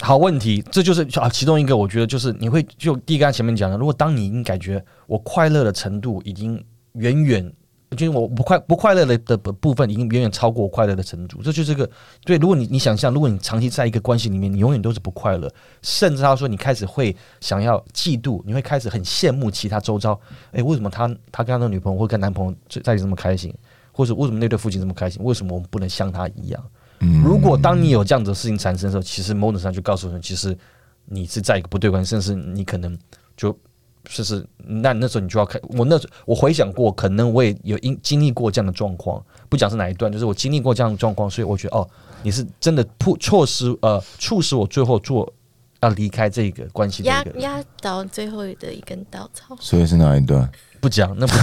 [0.00, 7.52] 好问题，这就是啊，其中一个我觉得就是你会就第一个前面讲的，如果当你已经感觉我快乐的程度已经远远。
[7.96, 11.88] 就是我不快不快乐的的部分已经远远超过我快乐的程度，这就是个
[12.24, 12.36] 对。
[12.38, 15.48] 如果你你想象，如果你长期在一个关系里面，你永远都是不快乐，
[15.80, 20.18] 甚至他说你开始会想要嫉妒，你会开始很羡慕其他周遭，
[20.50, 23.54] 诶，为什么他他跟他的女朋友或跟男朋友在一起这么开心，
[23.92, 26.60] 或者为什么那对父亲这么开心，为什么我们不能像他一样？
[27.04, 30.56] 嗯如果当你有这样子的事情产生的时候，其实某种上就告诉人，其实
[31.04, 32.98] 你是在一个不对关系，甚至你可能
[33.36, 33.56] 就。
[34.06, 41.88] 就是那那时候你就要看我那时候我回想过，可能我也有因经历过这样的状况，不讲是哪一段，就是我经历过这样的状况，所以我觉得哦，
[42.22, 45.32] 你是真的迫措施呃促使我最后做
[45.80, 49.56] 要离开这个关系的压压倒最后的一根稻草。
[49.58, 50.46] 所以是哪一段？
[50.84, 51.34] 不讲，那不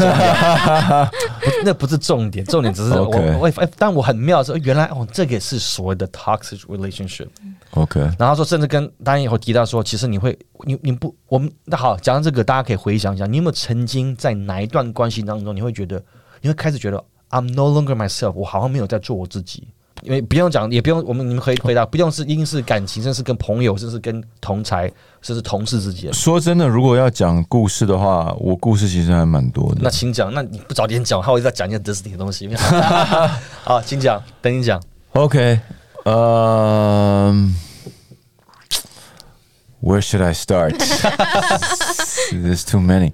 [1.66, 7.28] 那不是重点，重点只是我我哎，但我很妙的是，原来哦，这个也是所谓的 toxic relationship。
[7.72, 16.00] OK，然后说，甚至跟当然以后提到说，其实你会，你你不，我们那好，讲到这个，大家可以回想一下，你有没有曾经在哪一段关系当中，你会觉得，
[16.42, 19.68] 你会开始觉得 I'm no longer myself，我好像没有在做我自己。
[20.04, 26.12] 因为不用讲，也不用我们你们可以回答，不用是一定是感情，甚至是跟朋友，甚至是跟同才，甚至同事之间。
[26.14, 29.82] 说真的，如果要讲故事的话，我故事其实还蛮多的。
[29.82, 32.50] 那请讲，那你不早点讲，话我一直在讲一些 Disney 的东西。
[33.64, 34.82] 好，请讲，等你讲。
[35.14, 35.60] OK，
[36.06, 37.56] 嗯、
[39.82, 40.72] w h e r e should I start?
[42.32, 43.12] There's too many，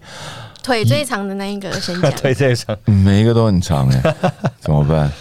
[0.62, 2.12] 腿最长的那一个先讲。
[2.16, 4.16] 腿最长每一个都很长哎，
[4.62, 5.12] 怎么办？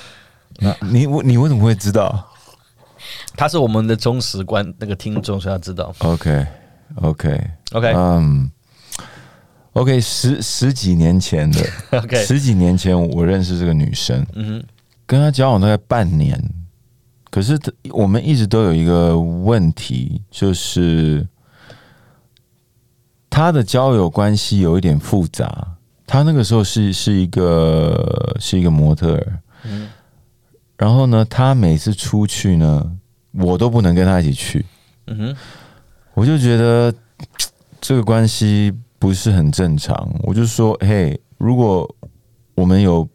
[0.58, 2.28] 那你我你为什么会知道
[3.36, 5.94] 他是我们的忠实观那个听众，所以他知道。
[5.98, 6.46] ？OK
[6.96, 8.50] OK OK 嗯、
[9.74, 11.60] OK，十十几年前的
[11.98, 14.62] OK，十几年前我认识这个女生，嗯
[15.06, 16.42] 跟她交往大概半年，
[17.30, 17.58] 可是
[17.90, 21.26] 我们一直都有一个问题，就是
[23.28, 25.76] 她的交友关系有一点复杂。
[26.06, 29.88] 她那个时候是是一个是一个模特儿，嗯
[30.76, 32.90] 然后呢，他每次出去呢，
[33.32, 34.64] 我都不能跟他一起去，
[35.06, 35.36] 嗯哼，
[36.14, 36.92] 我就觉得
[37.80, 40.08] 这个关系不是很正常。
[40.22, 41.88] 我就说，嘿，如果
[42.54, 43.08] 我们有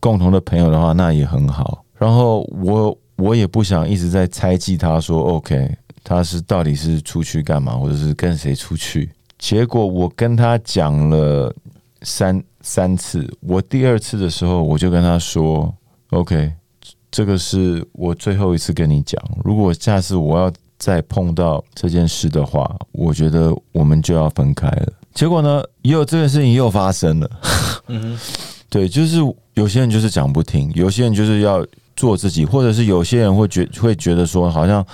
[0.00, 1.84] 共同的朋友的话，那也很好。
[1.94, 5.74] 然后我我也不想一直在猜忌他说，OK，
[6.04, 9.10] 他是到底是出去干嘛，或者是跟谁出去。
[9.38, 11.54] 结果我跟他讲了
[12.02, 15.72] 三三次，我第二次的时候我就跟他说
[16.10, 16.52] ，OK，
[17.16, 24.92] 这个是我最后一次跟你讲，如果下次我要再碰到这件事的话，我觉得我们就要分开了。
[25.14, 27.30] 结果呢，又这件事情又发生了。
[27.86, 28.18] 嗯，
[28.68, 29.16] 对，就是
[29.54, 34.84] 有些人就是讲不听，有些人就是要做自己，或者是有些人会觉会觉得说，好像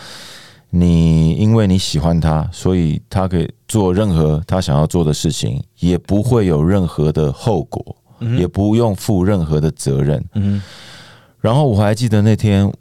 [0.70, 7.96] 你因为你喜欢他，所以他可以做任何他想要做的事情，也不会有任何的后果，
[8.38, 10.24] 也不用负任何的责任。
[10.34, 10.62] 嗯
[11.42, 12.72] 然后我还记得那天，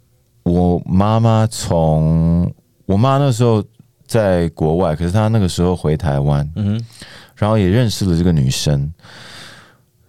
[0.43, 2.49] 我妈妈从
[2.85, 3.61] 我妈那时候
[4.05, 6.85] 在国外，可是她那个时候回台湾，嗯哼
[7.35, 8.93] 然后也认识了这个女生。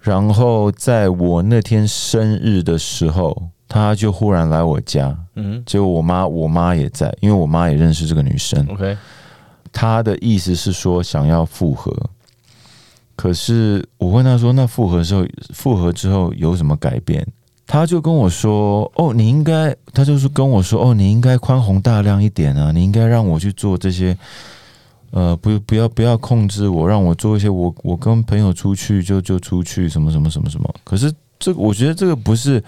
[0.00, 3.34] 然后在我那天生日的时候，
[3.66, 8.66] 她就忽然来我家，嗯结果我妈我妈也在，因为我妈也认识这个女生。
[8.68, 8.98] ，OK，
[9.72, 11.90] 她的意思是说想要复合，
[13.16, 15.24] 可是我问她说，那复合之后，
[15.54, 17.26] 复合之后有什么改变？
[17.72, 24.14] 他就跟我说，哦，你应该，他就是跟我说，哦，你应该宽宏大量一点啊，你应该让我去做这些。
[25.10, 30.74] 呃，不，不要，不要控制我，让我做一些我，我跟朋友出去就就出去，什么什么什么什么。
[30.84, 32.62] 可是这个，我觉得这个不是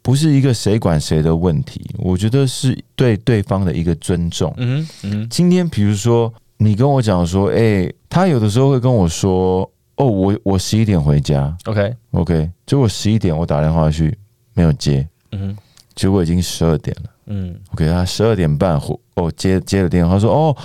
[0.00, 4.54] 不是一个谁管谁的问题，我觉得是对对方的一个尊重。
[4.58, 9.68] 嗯嗯今天比如说你跟我讲说，哎、他有的时候会跟我说，
[10.00, 14.16] 哦，我我十一点回家，OK，，OK，结果十一点我打电话去
[14.54, 15.56] 没有接，嗯哼。
[15.94, 17.10] 结果已经十二点了。
[17.26, 20.56] 嗯，OK，他十二点半回哦接接了电话，他说哦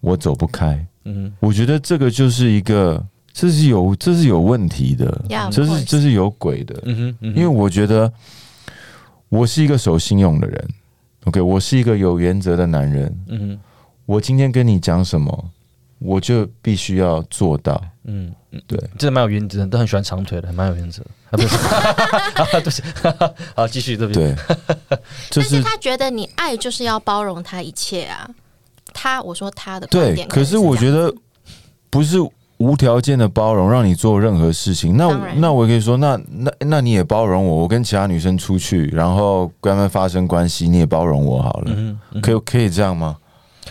[0.00, 3.00] 我走不开，嗯我觉得这个就是一个
[3.32, 8.12] 这是有这是有问题的 Yeah, 这是这是有鬼的，嗯哼嗯哼，因为我觉得
[9.28, 10.68] 我是一个守信用的人
[11.26, 13.14] ，OK，我是一个有原则的男人。
[13.28, 13.58] 嗯哼。
[14.04, 15.50] 我今天跟你讲什么，
[16.02, 17.80] 我就必须要做到。
[18.04, 21.02] 嗯嗯，对，真的蛮有原则的，都很喜欢长腿的，还蛮有原则。
[21.30, 21.56] 啊，不是，
[22.36, 22.82] 啊对不起，
[23.54, 24.20] 好，继续，对不起。
[24.20, 24.34] 对，
[25.30, 28.28] 就但是是他觉得你爱就是要包容他一切啊。
[28.92, 30.14] 他我说他的观对。
[30.14, 31.10] 点，可是我觉得
[31.88, 32.18] 不是
[32.58, 34.96] 无条件的包容，让你做任何事情。
[34.96, 41.72] 那那我可以说，那那那你也包容我，我跟其他女生出去，然后跟他们发生关系，你也包容我好了。
[41.74, 43.16] 嗯嗯可以可以这样吗？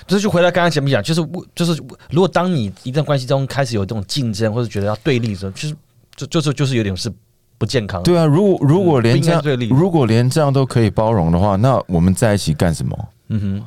[0.07, 1.21] 这就回到刚刚前面讲，就是
[1.55, 5.75] 就是，如果当你一段关系中开始有这种竞争或者觉得要对立的时候，就是
[6.15, 7.11] 就就是就是有点是
[7.57, 8.05] 不健康的。
[8.05, 13.07] 对啊，如果如果连这样，该对立如果连这样都可以包容的话，那我们在一起干什么？
[13.29, 13.65] 嗯哼，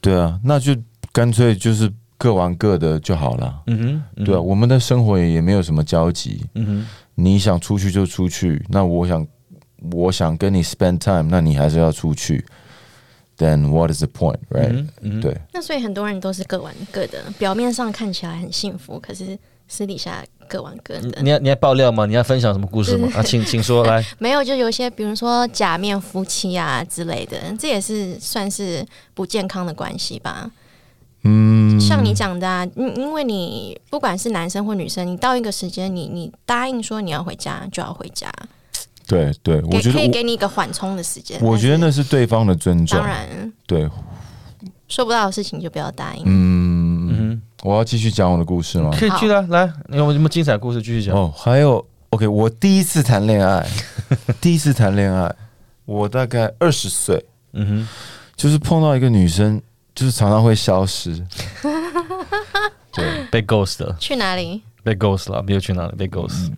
[0.00, 0.74] 对啊，那就
[1.12, 3.62] 干脆就是各玩各的就好了。
[3.66, 6.44] 嗯哼，嗯哼对啊，，我们的生活也也没有什么交集。
[6.54, 9.26] 嗯哼，你想出去就出去，那我想
[9.92, 12.44] 我想跟你 spend time，那你还是要出去。
[13.36, 21.00] Then what is the point, 嗯 right？、对，那所以很多人都是各玩各的，表面上看起来很幸福，可是私底下各玩各的。
[21.16, 22.06] 你你要你要爆料吗？
[22.06, 23.08] 你要分享什么故事吗？
[23.16, 24.04] 啊，请请说来。
[24.20, 30.50] 没有，就有一些比如说假面夫妻啊之类的，这也是算是不健康的关系吧。
[31.24, 38.30] 嗯，像你讲的啊，因因为你不管是男生或女生，你到一个时间，你你答应说你要回家就要回家，
[39.06, 41.38] 对对，我觉得可以给你一个缓冲的时间。
[41.42, 43.06] 我我觉得那是对方的尊重当。
[43.06, 43.88] 然对，
[44.88, 46.22] 说不到的事情就不要答应。
[46.26, 48.90] 嗯，嗯我要继续讲我的故事吗，？
[48.98, 51.14] 可以去了，来，你有什么精彩故事继续讲？
[51.16, 53.66] 哦，还有，OK，我第一次谈恋爱，
[54.40, 55.34] 第一次谈恋爱，
[55.84, 57.88] 我大概二十岁，嗯哼，
[58.36, 59.60] 就是碰到一个女生，
[59.94, 61.14] 就是常常会消失。
[62.92, 64.62] 对， 被 ghost 了，去哪里？
[64.84, 66.52] 被 ghost 了，没有去哪里，被 ghost。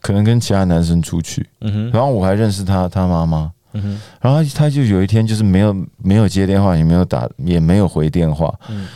[0.00, 8.88] 可能跟其他男生出去，嗯哼，然后我还认识他他妈妈，嗯哼，然后他他就有一天就是没有没有接电话，也没有打，也没有回电话，嗯。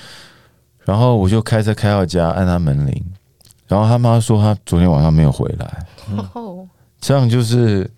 [0.85, 3.05] 然后我就开车开到家，按他门铃，
[3.69, 5.87] 然后他妈说他昨天晚上没有回来，
[6.33, 6.67] 哦，
[7.01, 7.89] 这样就是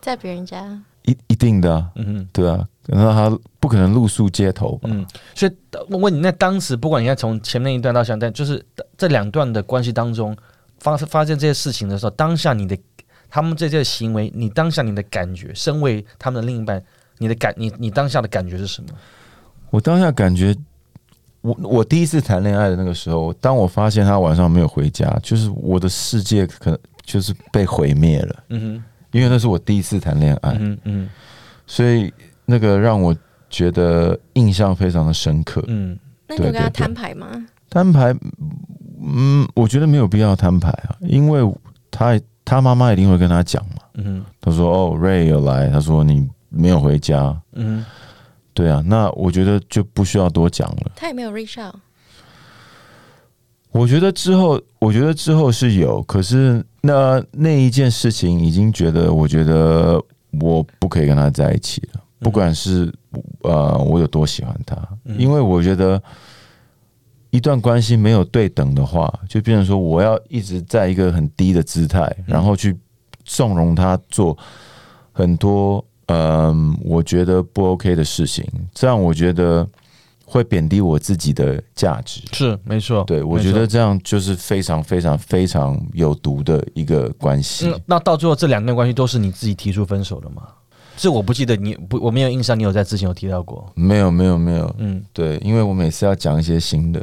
[0.00, 0.80] 在别人家。
[1.10, 2.28] 一一定的、啊，嗯哼。
[2.32, 4.88] 对啊，那他不可能露宿街头吧？
[4.92, 5.52] 嗯，所以
[5.90, 8.64] 我问你，那当时不管你看从前面一段到现在，就是
[8.96, 10.36] 这两段的关系当中
[10.78, 12.78] 发发生这些事情的时候，当下你的
[13.28, 16.82] 他们这些行为，你当下你的感觉，身为他们的另一半，
[17.18, 18.88] 你的感你你当下的感觉是什么？
[19.70, 20.56] 我当下感觉，
[21.42, 31.08] 我我第一次谈恋爱的那个时候，当我发现他晚上没有回家，就是我的世界可能就是被毁灭了，嗯因为那是我第一次谈恋爱，嗯嗯
[31.66, 32.12] 所以
[32.44, 33.14] 那个让我
[33.50, 35.62] 觉得印象非常的深刻。
[35.66, 37.46] 嗯那你有跟他摊牌吗？
[37.70, 38.14] 摊牌，
[39.02, 41.40] 嗯，我觉得没有必要摊牌啊，因为
[41.90, 43.82] 他他妈妈一定会跟他讲嘛。
[43.94, 47.36] 嗯他说：“哦，Ray 有来。”他说：“你没有回家。
[47.52, 47.84] 嗯”
[48.54, 50.92] 对啊，那我觉得就不需要多讲了。
[50.96, 51.74] 他也没有 reach out。
[53.70, 60.02] 我觉得之后，我觉得之后是有，可是那那一件事情已经觉得，我觉得
[60.40, 62.92] 我不可以跟他在一起了，不管是
[63.42, 64.76] 呃我有多喜欢他，
[65.18, 66.02] 因为我觉得
[67.30, 72.76] 一段关系没有对等的话，就变成说我要一直在一个很低的姿态，然后去
[73.24, 74.36] 纵容他做
[75.12, 78.42] 很多嗯、我觉得不 OK 的事情，
[78.72, 79.68] 这样我觉得
[80.30, 82.20] 会贬低我自己的价值。
[82.32, 87.68] 是没错，对，我觉得这样就是非常非常非常有毒的一个关系。
[87.68, 90.42] 嗯，那到最后这两段关系都是你自己提出分手的吗？
[90.98, 93.64] 是我不记得你不，我没有印象，你有在之前有提到过。
[93.74, 97.00] 没有没有没有，嗯，对，因为我每次要讲一些新的，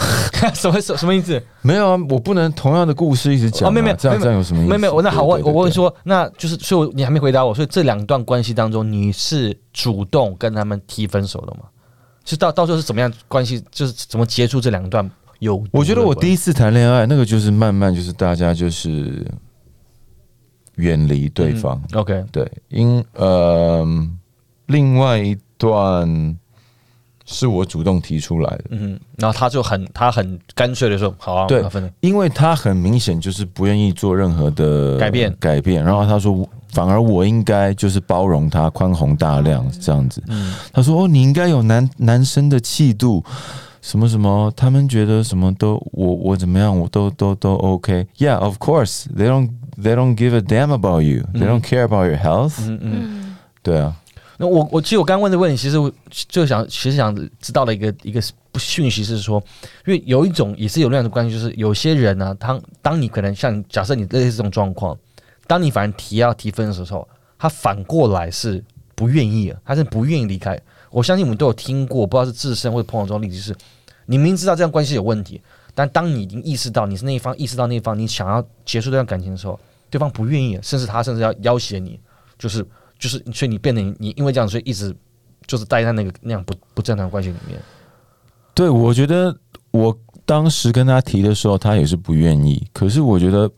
[0.54, 1.42] 什么什什么意思？
[1.62, 3.68] 没有啊，我不能同样的故事一直讲、啊。
[3.68, 4.68] 哦没有没有这样有这样有什么意思？
[4.68, 11.60] 没有没有，我那好，我我问说，那就是，所以我你还没回答我，所以这两段关系当中，你是主动跟他们提分手的吗？
[12.28, 19.26] 是到到时候是怎么样关系，就是怎么结束这两段有，我觉得我第一一次谈恋爱，那个就是慢慢就是大家就是
[20.74, 21.80] 远离对方。
[21.94, 23.86] OK，对，因呃，
[24.66, 26.36] 另外一段
[27.24, 31.64] 是我主动提出来的，嗯，然后他就很他很干脆的说，好啊，对
[32.00, 35.34] 因为他很明显就是不愿意做任何的改变。
[35.40, 40.22] 改变，然后他说，反而我应该就是包容他，宽宏大量这样子。
[40.28, 43.24] 嗯他说：“哦，你应该有男男生的气度，
[43.80, 48.06] 什么什么，他们觉得什么都我我怎么样，我都都都 OK。
[48.18, 49.50] Yeah, of course, they don't
[49.80, 51.24] they don't give a damn about you.
[51.34, 52.54] They don't care about your health.
[52.60, 52.92] 嗯嗯。
[52.92, 53.94] 嗯，对啊，
[54.36, 58.20] 那我我其实我刚问的问题，其实我就想其实想知道的一个一个
[58.58, 59.42] 讯息是说，
[59.86, 64.96] 因为有一种也是有那样的关系，就是有些人呢、他当你可能像假设你类似这种状况，
[65.48, 68.62] 当你反而提要提分的时候，他反过来是
[68.94, 70.60] 不愿意，他是不愿意离开。
[70.90, 73.56] 我相信我们都有听过，不知道是自身或者朋友中的例子，是
[74.06, 75.40] 你明知道这样关系有问题，
[75.74, 79.58] 但当你已经意识到你是那一方，意识到那一方你想要结束这段感情的时候，
[79.90, 81.98] 对方不愿意，甚至他甚至要要挟你，
[82.38, 82.64] 就是
[82.98, 84.94] 就是，所以你变得你因为这样，所以一直
[85.46, 87.58] 就是待在那个那样不不正常关系里面。
[88.54, 89.34] 对，我觉得
[89.70, 89.96] 我
[90.26, 92.66] 当时跟他提的时候，他也是不愿意。
[92.72, 93.50] 可是我觉得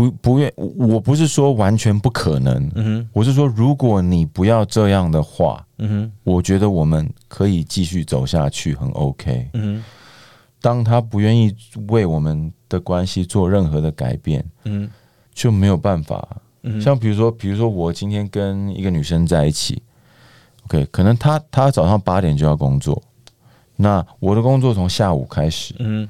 [0.00, 9.48] 不不愿，我不是说完全不可能，嗯哼，我是说如果你不要这样的话，嗯哼，我觉得我们可以继续走下去，很 OK。
[9.52, 9.82] 嗯
[10.62, 11.54] 当他不愿意
[11.88, 14.90] 为我们的关系做任何的改变，哼，嗯
[15.34, 16.26] 就没有办法。
[16.62, 19.82] 嗯，像比如说，比如说我今天跟一个女生在一起
[20.66, 23.02] ，OK，可能她她早上八点就要工作，
[23.76, 26.08] 那我的工作从下午开始，嗯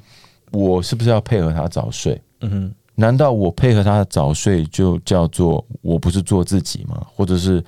[0.51, 2.21] 我是不是要配合她早睡？
[2.41, 7.05] 嗯哼，难道我配合她早睡就叫做我不是做自己吗？
[7.15, 7.63] 或者是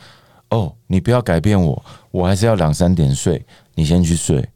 [0.49, 3.43] 哦，你不要改变我，我还是要两三点睡，
[3.75, 4.47] 你先去睡。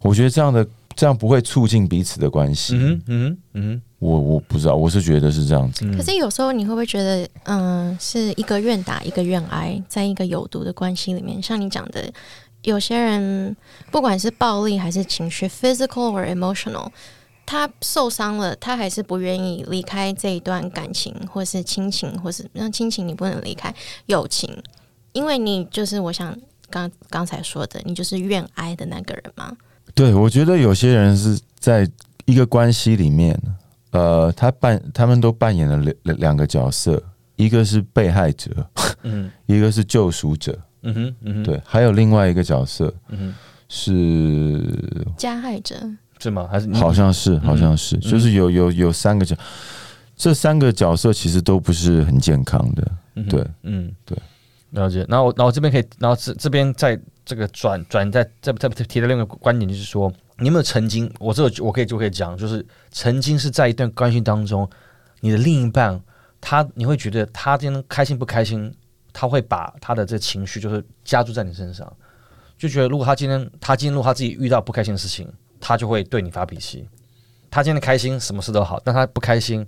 [0.00, 2.74] 我觉得这样的这样不会促进彼此的关系。
[2.76, 5.84] 嗯，嗯，嗯我我不知道，我是觉得是这样子。
[5.96, 12.12] 可是有时候你会不会觉得，嗯，是一个愿打一个愿挨，在一个有毒的关系里面，像你讲的，
[12.62, 13.56] 有些人
[13.90, 16.88] 不管是暴力还是情绪，physical or emotional，
[17.46, 23.74] 他受伤了，他还是不愿意离开这一段感情，或是亲情，或是那亲情你不能离开，
[24.06, 24.50] 友情，
[25.12, 26.36] 因为你就是我想
[26.70, 29.56] 刚刚才说的，你就是愿挨的那个人嘛。
[29.94, 31.88] 对，我觉得有些人是在
[32.24, 33.38] 一个关系里面，
[33.90, 37.02] 呃，他扮他们都扮演了两两两个角色，
[37.36, 38.50] 一个是被害者，
[39.02, 39.30] 嗯。
[39.46, 43.34] 一个是救赎者，嗯哼，嗯哼，，对，还有另外一个角色嗯哼，
[43.68, 45.76] 是加害者，
[46.24, 46.48] 是吗？
[46.50, 49.36] 还是你好像是好像是，嗯就是有有有三个角，
[50.16, 52.90] 这三个角色其实都不是很健康的，
[53.28, 54.16] 对，嗯，对，
[54.70, 55.04] 了解。
[55.08, 64.66] 然后，然后这边可以，然后这这边在这个转转在再再提的另一个观点就是说，你有没有曾经，我这个我可以就可以讲，就是曾经是在一段关系当中，
[65.20, 66.00] 你的另一半
[66.40, 68.74] 他你会觉得他今天开心不开心，
[69.12, 71.90] 他会把他的这情绪就是加注在你身上，
[72.56, 75.28] 就觉得如果他今天他今天如果他自己遇到不开心的事情，
[75.66, 76.86] 他就会对你发脾气。
[77.50, 79.66] 他今天开心，什么事都好，但他不开心，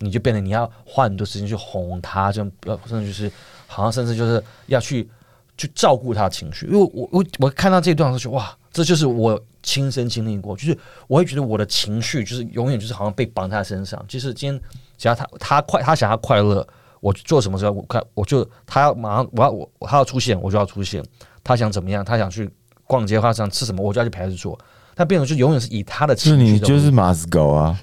[0.00, 3.32] 你就变得你要花很多时间去哄他，就呃甚至就是
[3.66, 5.08] 好像甚至就是要去
[5.56, 6.66] 去照顾他的情绪。
[6.66, 10.76] 因为我我我看到这一段的时候，哇，这就是我亲身经历过，就是
[11.08, 14.04] 我会觉得我的情绪就是永远就是好像被绑在他身上。
[14.06, 14.60] 就是今天
[14.98, 16.66] 只要他他快他想要快乐，
[17.00, 21.02] 我做什么时候我快我就他要马上我要我他要出现我就要出现，
[21.42, 22.50] 他想怎么样，他想去
[22.86, 24.58] 逛街，他想吃什么，我就要去陪他去做。
[25.00, 27.74] 但变成就永远是以他的情绪你就是马子狗啊，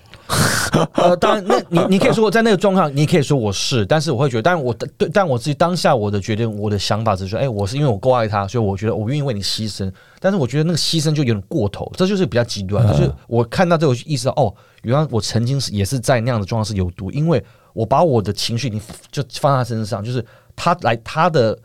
[0.93, 9.91] 呃，当然，那你你可以说我在那个状况，你可以说我是，但是我会觉得，但我的对，但我自己当下我的决定，我的想法只是说，哎、我是因为我够爱他，所以我觉得我愿意为你牺牲。
[10.20, 12.88] 但是我觉得那个牺牲就有点过头，这就是比较极端。
[12.88, 14.53] 就是我看到这个，我就意识到，哦，
[14.84, 17.43] 原来我曾经是也是在那样的状况是有毒，因为
[17.74, 18.80] 我把我的情绪你
[19.11, 20.24] 就放在他身上，就是
[20.55, 21.57] 他来他的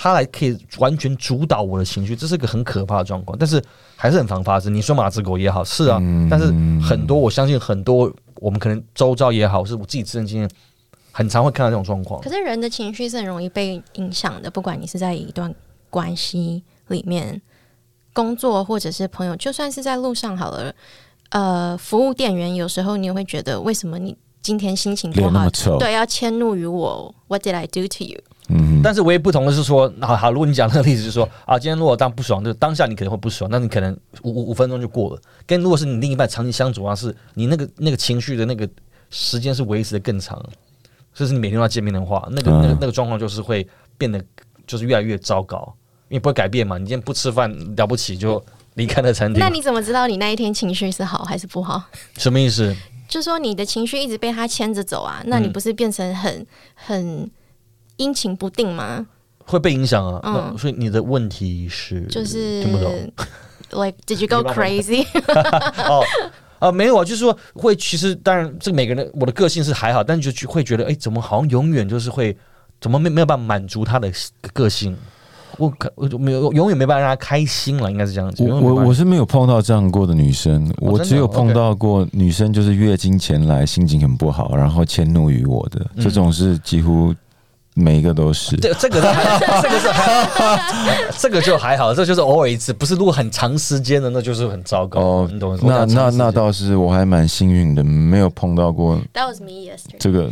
[0.00, 3.36] 他来可以完全主导我的情绪，这是个很可怕的状况。
[3.36, 3.60] 但是
[3.96, 4.72] 还是很常发生。
[4.72, 6.46] 你说马子狗也好，是啊，但是
[6.80, 10.48] 很多我相信很多我们可能周遭也好，是我自己自身经验，
[11.10, 12.30] 很常会看到这种状况可。
[12.30, 15.52] 是人的情绪是很容易被影响的，不管你是在一段
[15.90, 17.42] 关系里面
[18.12, 20.72] 工作，或者是朋友，就算是在路上好了。
[21.30, 28.18] 呃，服务店员有时候你也会觉得，为什么你今天心情不好对，要迁怒于我，What did I do to you？
[28.50, 35.20] 嗯，但是唯一不同的是说，好好，如果你讲那个例子，就是说啊，今天如果当不爽，就当下你可能会不爽，那你可能五五五分钟就过了。
[35.46, 38.66] 跟如果是你另一半长期相处啊，是你那个那个情绪的那个
[39.10, 40.42] 时间是维持的更长，
[41.12, 43.68] 就是你每天都要见面的话，那个那个嗯那个状况就是会
[43.98, 44.22] 变得
[44.66, 45.74] 就是越来越糟糕，
[46.08, 46.78] 因为不会改变嘛。
[46.78, 48.42] 你今天不吃饭了不起就
[48.74, 49.50] 离开了餐厅那。
[49.50, 51.82] 你怎么知道你那一天情绪是好还是不好？
[52.16, 52.74] 什么意思？
[53.08, 57.28] 就说你的情绪一直被他牵着走啊，那你不是变成很很
[57.96, 59.06] 阴晴不定吗？
[59.44, 60.20] 会被影响啊。
[60.24, 62.92] 嗯那所以你的问题是就是听不懂
[63.82, 65.06] like did you go crazy？
[65.88, 66.04] 哦。
[66.58, 72.36] 啊，没有啊，就是说会，其实当然，这每个人我的个性是还好，但就会觉得，哎，怎么好像永远就是会，
[72.80, 74.12] 怎么没没有办法满足他的
[74.52, 74.96] 个性？
[75.58, 78.42] 我可我就没有永远没办法让她开心了，应该是这样子。
[78.42, 87.14] 我我我是没有碰到这样过的女生，我只有哦碰到过女生就是月经前来心情很不好，然后迁怒于我的，嗯这种是几乎
[87.78, 88.56] 每一个都是。
[88.56, 89.08] 这这个是
[89.62, 95.00] 这个是还这个就还好，这就是偶尔一次，不是如果很长时间的，那就是很糟糕。
[95.00, 99.96] 哦你懂我那那那倒是我还蛮幸运的，没有碰到过 That was me yesterday。
[100.00, 100.30] 这个，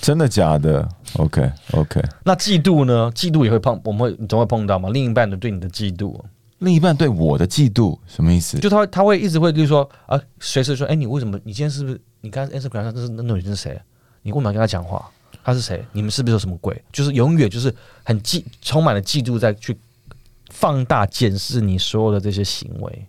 [0.00, 0.88] 真的假的
[1.18, 3.12] ？OK OK，那嫉妒呢？
[3.14, 4.88] 嫉妒也会碰，我们会你总会碰到嘛？
[4.90, 6.18] 另一半的对你的嫉妒，
[6.58, 8.58] 另一半对我的嫉妒什么意思？
[8.58, 13.80] 就他他会一直会就是说啊，随时说，哎、你为什么你今天是不是你刚 Instagram 上这是那那女生是谁？
[14.22, 15.10] 你为什么要跟她讲话？
[15.44, 15.84] 她是谁？
[15.92, 16.82] 你们是不是有什么鬼？
[16.90, 17.72] 就是永远就是
[18.02, 19.76] 很嫉，充满了嫉妒，在去
[20.48, 23.06] 放大检视你所有的这些行为。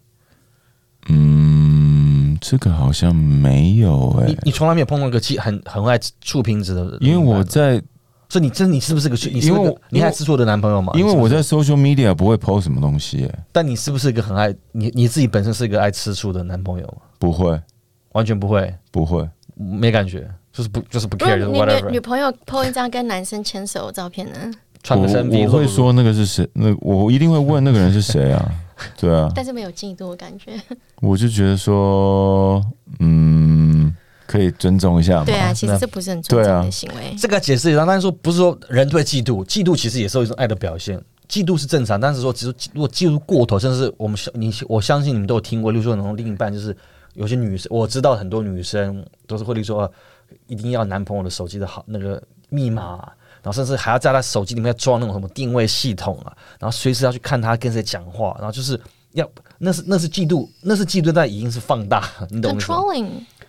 [1.08, 7.82] 嗯，这个好像没有哎、你你从来没有碰到一个嫉很很爱触瓶子的，因为我，在
[8.28, 10.92] 所以你这你是不是个你因为你爱吃醋的男朋友吗？
[10.96, 17.04] 因为我在，social media 不会 post 什么东西、欸，但你是不是一个很爱你你自己本身是一个爱吃醋的男朋友吗？
[17.20, 17.62] 不会
[18.12, 19.30] 完全不会，不会。
[19.56, 24.52] 没感觉，就是不就是不 care，whatever，女朋友 po 一张跟男生牵手的照片呢？
[24.82, 28.52] 穿个身我我会说那个是谁，那我一定会问那个人是谁啊？
[28.98, 30.54] 对啊，但是没有嫉妒的感觉。
[31.02, 32.64] 我就觉得说，
[33.00, 33.94] 嗯，
[34.26, 35.26] 可以尊重一下嘛。
[35.26, 37.14] 对啊，其那实这不是很尊重的行为。
[37.20, 41.02] 这个解释一下，但是说不是说人会嫉妒，嫉妒其实也是一种爱的表现。
[41.28, 46.76] 嫉妒是正常，但是说只是如果嫉妒过头，甚至是我们相你我相信你们都有听过，例如说那种另一半就是
[47.16, 49.92] 有些女生，我知道很多女生都是会例如说呃
[50.48, 53.12] 一定要男朋友的手机的好那个密码啊、
[53.42, 58.80] 然后甚至还要在他手机里面装那种什么定位系统啊，然后随时要去看他跟谁讲话，然后就是
[59.14, 63.08] 要那是那是嫉妒，那是嫉妒，但已经是放大，你懂吗？Controlling，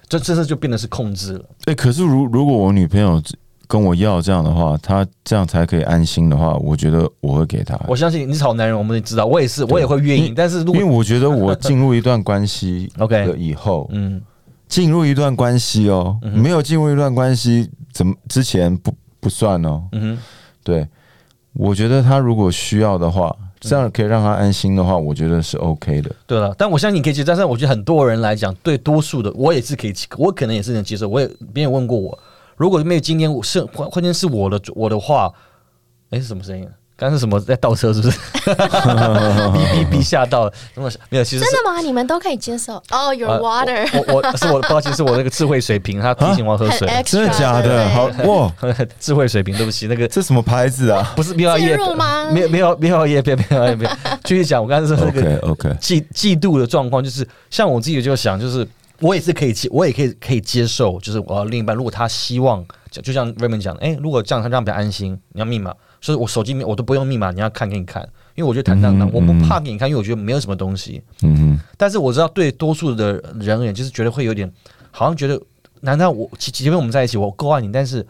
[0.08, 1.44] 这这是就变得是控制了。
[1.66, 3.22] 哎、可是如如果我女朋友
[3.68, 7.76] 跟我要这样的话，她这样才可以安心的话，我觉得我会给她。
[7.88, 10.32] 我相信你是好男人，我们也知道，我也是，我也会愿意。
[10.36, 14.22] 但是如果因为我觉得我进入一段关系 OK 了以后，嗯，
[14.68, 19.82] 进入一段关系哦，嗯没有进入一段关系，怎么之前不不算哦？
[19.92, 20.22] 嗯哼，
[20.64, 20.86] 对，
[21.52, 26.14] 我觉得他如果需要的话，这样可以让他安心的话，我觉得是 OK 的。
[26.26, 27.26] 对了，但我相信你可以接受。
[27.26, 31.08] 但是我觉得很多人来讲，对多数的我也是可以，我可能也是能接受。
[31.08, 32.18] 我也别人问过我，
[32.56, 35.32] 如果没有今天我是关关键是我的我的话，
[36.10, 36.70] 哎、是什么声音啊？
[36.96, 37.92] 刚刚是什么在倒车？
[37.92, 38.18] 是不是？
[38.46, 38.54] 哔
[39.54, 41.24] 哔哔吓到了，怎么没有？
[41.24, 41.80] 其实是真的吗？
[41.80, 42.82] 你们都可以接受？
[42.90, 46.88] 哦、y o u 呃 r water，、我我我是我抱歉，是我那个智慧水平，他提醒我要喝水。
[47.04, 47.62] 真的假的？
[47.62, 48.52] 对好哇，
[48.98, 53.88] 智慧水平，对不起，那个 这什么牌子啊不是没有介叶入吗没有没有没有叶别没有叶别，
[54.24, 54.62] 继续讲。
[54.62, 58.66] 我刚才说那个？OK OK，嫉嫉妒的状况，就是像我自己就想，就是
[59.00, 65.74] 我也是可以接，我也可以可以接受，就是我另一半如果他希望，就就像 Raymond 讲的，哎、如果这样他这样比较安心，你要密码，
[66.06, 68.00] 所以我手机我都不用密码，你要看给你看，
[68.36, 71.02] 因为我觉得坦荡荡，嗯我不怕给你看，因为我觉得没有什么东西。
[71.22, 74.48] 嗯但是我知道对多数的人而言，就是觉得会有点，
[74.92, 75.42] 好像觉得，
[75.80, 78.06] 难道我即即便我们在一起，我够爱你，但是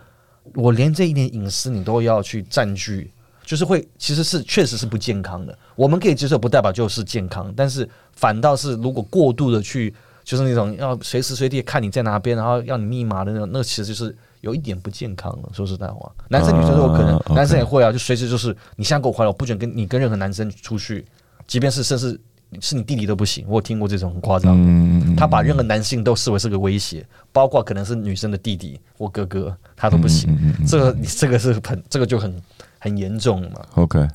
[0.53, 3.11] 我连这一点隐私你都要去占据，
[3.43, 5.59] 就是会其实是确实是不健康的。
[5.75, 14.15] 我们可以接受，不代表就是健康，但是反倒是如果过度的去，就是那种要随时随地看你在哪边，然后要你密码的那种，那其实就是
[14.47, 15.51] 有一点不健康了。
[15.53, 21.05] 说实在话，男生女生都有可能，啊男生也会啊，就随时就是你现在给我回来，我不准跟你跟任何男生出去，
[21.47, 22.19] 即便是甚至
[22.61, 23.45] 是你弟弟都不行。
[23.49, 24.63] 我有听过这种很夸，张的。
[24.65, 30.29] 嗯他把任何男性都视为是个威胁，包括可能是女生的弟弟或哥哥，他都不行。
[30.67, 32.43] 这个你这个是很这个就很
[32.79, 33.61] 很严重了嘛。
[33.77, 34.07] OK，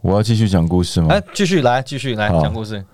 [0.00, 2.84] 我要继续讲故事吗哎，继续来，继续来讲故事，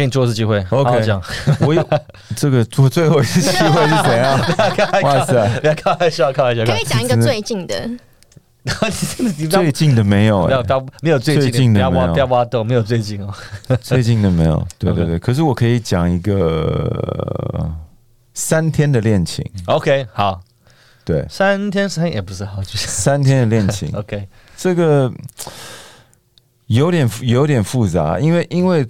[0.00, 1.22] 给你做一次机会，好 OK 好讲。
[1.60, 1.86] 我有
[2.34, 4.40] 这个做最后一次机会是谁啊？
[5.04, 7.90] 哇塞，不要开玩笑，开玩笑，可以讲一个 最近的，
[9.50, 10.46] 最近的没有、哎。
[10.46, 12.12] 不要不要没有最近最近的不要挖没有。
[12.14, 13.34] 不要挖洞，没有最近哦。
[13.82, 14.66] 最近的没有。
[14.78, 17.70] 对对对，可是我可以讲一个
[18.32, 20.40] 三天的恋情，OK，好，
[21.04, 24.26] 对，三天三夜不是好，就是三天的恋情，OK，
[24.56, 25.12] 这个
[26.66, 28.86] 有点有点复杂，因为因为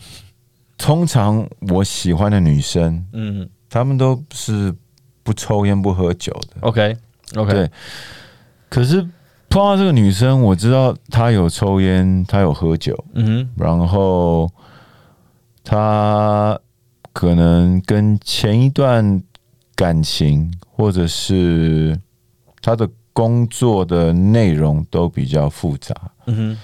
[0.81, 3.49] 通常我喜欢的女生，嗯。
[3.68, 4.74] 她们都是
[5.22, 6.97] 不抽烟不喝酒的，，OK
[7.37, 7.70] OK，对。
[8.68, 9.01] 可是
[9.49, 14.51] 碰到这个女生，我知道她有抽烟，她有喝酒，嗯然后
[15.62, 16.59] 她
[17.12, 19.22] 可能跟前一段
[19.76, 21.97] 感情或者是
[22.61, 25.95] 她的工作的内容都比较复杂。
[26.26, 26.59] 嗯哼，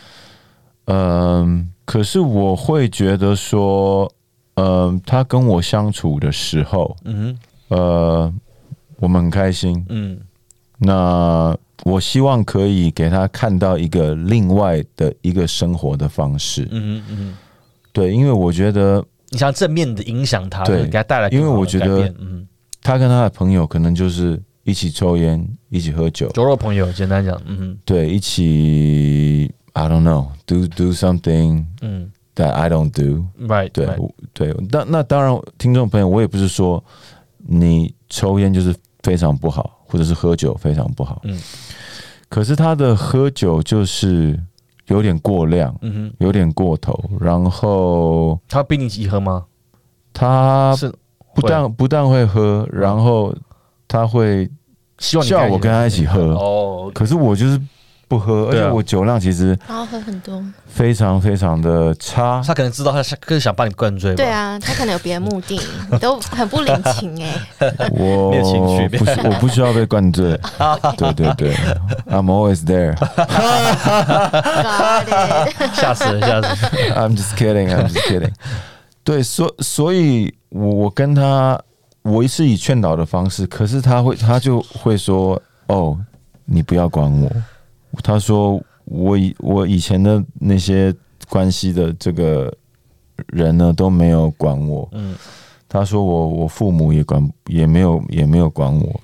[0.86, 4.12] 嗯，可是我会觉得说，
[4.57, 8.30] 嗯，他跟我相处的时候，嗯呃，
[8.99, 9.82] 我们很开心，。
[9.89, 10.20] 嗯。
[10.78, 16.68] 那我希望可以给他看到一个另外的一个生活的方式。
[16.70, 17.34] 嗯哼嗯，
[17.95, 22.47] 对，因为我觉得你想要正面的影响他，对给他带来更因为我觉得嗯，
[22.82, 33.26] 他跟他的朋友可能就是一起抽烟，一起喝酒，酒肉朋友，简单讲，嗯对，一起 I don't know do do something 嗯 that I don't do。
[33.46, 33.86] ，right，对
[34.32, 36.82] 对，那那当然，听众朋友，我也不是说
[37.36, 41.20] 你抽烟就是非常不好，或者是喝酒非常不好。
[41.24, 41.38] 嗯
[42.28, 44.36] 可是他的喝酒就是
[44.86, 49.44] 有点过量，嗯哼，有点过头，然后他逼你一起喝吗？
[50.12, 50.92] 他是
[51.34, 53.34] 不但不但会喝，然后
[53.86, 54.50] 他会
[54.98, 57.60] 希望叫我跟他一起喝，哦，可是我就是
[58.09, 60.40] 不喝，而对啊且我酒量其实然后喝很多。
[60.66, 62.40] 非常非常的差。
[62.46, 64.16] 他可能知道他想，更想把你灌醉吧。
[64.16, 67.34] 对啊，他可能有别的目的，你 都很不领情哎、
[67.90, 70.38] 我 没有情绪不需，我不需要被灌醉。
[70.96, 71.54] 对对对
[72.11, 72.94] ，I'm always there.
[72.96, 73.16] Got
[75.09, 76.96] it 吓死了，吓死了。
[76.96, 77.68] I'm just kidding.
[77.74, 78.32] I'm just kidding.
[79.02, 81.59] 对，所所以，我我跟他，
[82.02, 85.96] 我是以劝导的方式，可是他会，他就会说：“哦，
[86.44, 87.30] 你不要管我。”
[88.03, 90.94] 他说：“我以我以前的那些
[91.28, 92.53] 关系的这个
[93.28, 95.14] 人呢，都没有管我。”嗯
[95.68, 99.01] 他说我我父母也管也没有也没有管我，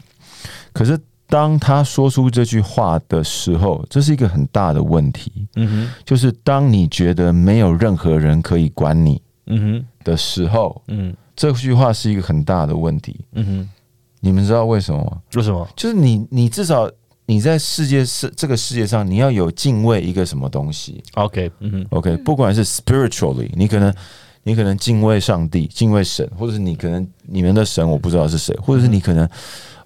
[0.73, 13.21] 可是当他说出这句话的时候，这是一个很大的问题，嗯哼就是当你觉得没有任何人可以管你嗯哼的时候，嗯这句话是一个很大的问题。
[13.33, 13.69] 嗯哼，
[14.21, 15.21] 你们知道为什么吗？
[15.35, 15.69] 为什么？
[15.75, 16.89] 就是你你至少
[17.33, 21.03] 你在世界是这个世界上，你要有敬畏一个什么东西。
[21.15, 23.95] OK，嗯 OK，不管是 spiritually，你可能
[24.43, 29.27] 你可能敬畏上帝、敬畏神，或者是你可能你们的神我不知道是谁，或者是你可能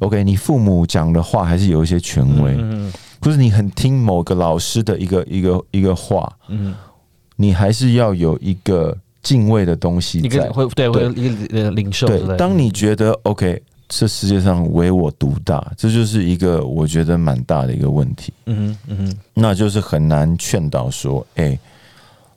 [0.00, 2.92] OK，你父母讲的话还是有一些权威，嗯
[3.22, 6.74] 或者你很听某个老师的一个一个一个话，嗯，
[7.36, 10.52] 你还是要有一个敬畏的东西一在个。
[10.52, 18.32] 会对会有一个呃领袖对，当你觉得 OK，这世界上唯我独大，这就是一个我觉得蛮大的一个问题。
[18.46, 19.16] 嗯哼嗯哼。
[19.34, 21.58] 那就是很难劝导说，哎、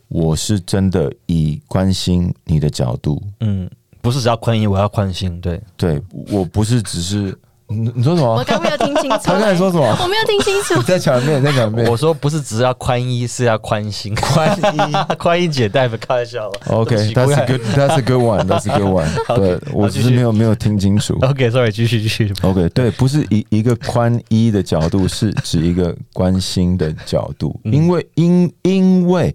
[0.07, 3.69] 我是真的以关心你的角度，嗯，
[4.01, 7.37] 不是只要宽衣，我要宽心，对，对我不是只是
[7.72, 8.36] 你你说什么？
[8.36, 9.86] 我刚没有听清楚、他刚才说什么？
[10.01, 10.82] 我没有听清楚你。
[10.82, 11.88] 再讲一遍，你再讲一遍。
[11.88, 14.80] 我说不是只要宽衣，是要宽心，宽衣。
[15.20, 16.61] 宽衣解带，开玩笑了。
[16.67, 19.07] OK，that's、对不起 a good that's a good one that's a good one
[19.38, 21.15] 对我只是没有没有听清楚。
[21.22, 22.34] OK，sorry，继续继续。
[22.41, 29.34] OK，对，不是一一个宽衣的角度，是指一个关心的角度，因为因因为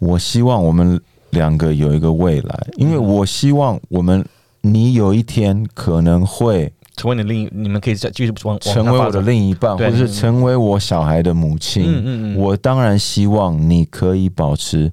[0.00, 4.24] 我希望我们两个有一个未来，因为我希望我们
[4.62, 11.84] 你有一天可能会成为你另一，你们可以再继续往成为我的另，一半，或者是成为我小孩的母亲。
[11.84, 14.90] 嗯嗯嗯，我当然希望你可以保持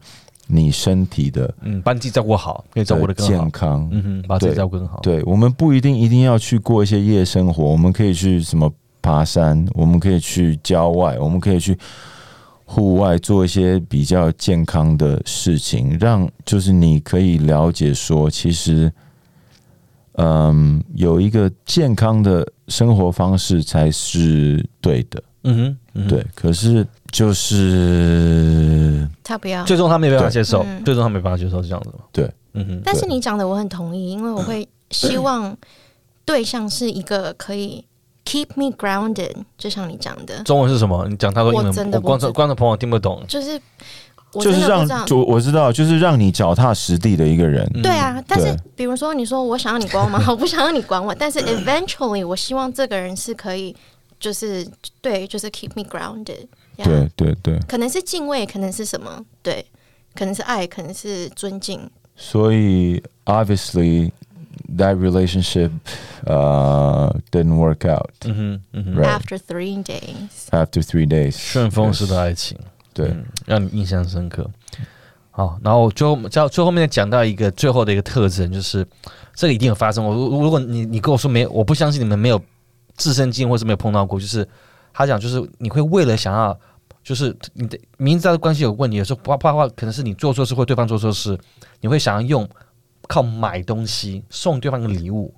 [0.47, 3.51] 你身体的嗯，把你自己照顾好，可以照顾的更好健。
[3.51, 3.87] 康。
[3.91, 4.99] 嗯哼，把自己照顾更好。
[5.01, 8.69] 对我们不一定一定要去过一些夜生活，我们可以去什么
[9.01, 11.77] 爬山，我们可以去郊外，我们可以去
[12.65, 18.91] 户外做一些比较健康的事情，让就是你可以了解说，其实，
[20.13, 26.25] 嗯，有一个健康的生活方式才是对的，嗯哼，嗯哼对。
[26.35, 29.63] 可是就是他不要。
[29.65, 32.03] 最终他没办法接受，嗯最终他没办法接受是这样子嘛？
[32.11, 35.55] 对，嗯哼，但是你讲的我很同意，因为我会希望
[36.25, 37.83] 对象是一个可以
[38.25, 41.07] keep me grounded，就像你讲的，中文是什么？
[41.09, 43.23] 你讲他说英文，我真的我观众观众朋友听不懂。
[43.27, 43.59] 就是
[44.12, 45.05] 我就是让真的不知道。
[45.05, 47.69] 就我知道，就是让你脚踏实地的一个人。
[47.75, 50.23] 嗯对啊，但是比如说你说我想要你管我吗？
[50.29, 53.75] 我不想要你管我，但是 eventually 我希望这个人是可以，
[54.19, 54.67] 就是
[55.01, 56.47] 对，就是 keep me grounded。
[56.77, 57.59] 对对对。
[57.67, 59.23] 可能是敬畏，可能是什么？
[59.43, 59.63] 对，
[60.15, 61.89] 可能是爱，可能是尊敬。
[62.15, 64.11] 所以 obviously
[64.77, 65.69] that relationship
[66.25, 69.19] uh didn't work out 嗯哼，嗯哼，Right.
[69.19, 72.57] After three days，after three days 顺风式的爱情，
[72.93, 74.49] 对嗯，让你印象深刻。
[75.31, 78.85] 好，然后最后在最后面讲到一个最后的一个特征，就是
[79.33, 80.05] 这个一定有发生。
[80.05, 82.39] 我如如果你你跟我说没有，我不相信你们没有
[82.95, 84.47] 自身经验或是没有碰到过，就是
[84.93, 86.55] 他讲就是你会为了想要，
[87.03, 91.35] 就是你的明知道关系有问题，有时候啪啪啪可能是你做错事或对方做错事，
[91.81, 92.47] 你会想要用
[93.07, 95.33] 靠买东西送对方一个礼物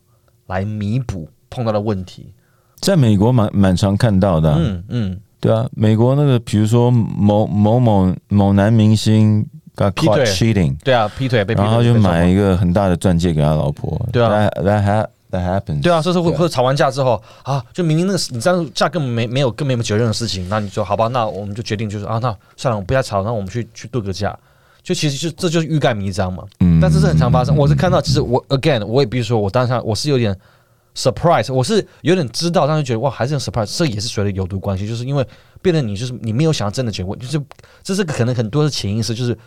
[0.48, 2.34] 来弥补碰到的问题。
[2.82, 14.00] 在美国蛮蛮常看到的啊、嗯嗯，对啊，美国那个比如说某某某某男明星 got 劈腿 cheating，对啊，劈腿被劈腿然后就买一个很大的钻戒给他老婆。
[14.12, 15.82] 对啊，that that that happens，。
[15.82, 24.38] 对啊，这是会会吵完架之后啊，就明明那个你这样架根本没没有根本没有解决任何事情，那你说好吧，那我们就决定就是啊，那算了，我们不要吵，那我们去去度个假。
[24.84, 27.58] 就其实就这就是欲盖弥彰嘛，嗯但这是很常发生。
[27.58, 30.38] 我是看到，其实我 again，我也必须说，我当下我是有点
[30.96, 33.78] surprise，我是有点知道，但是觉得哇，还是很 surprise。
[33.78, 35.28] 这也是所谓的有毒关系，就是因为
[35.62, 37.42] 变得你就是你没有想要真的解决，就是
[37.84, 39.38] 这是可能很多的潜意识，就是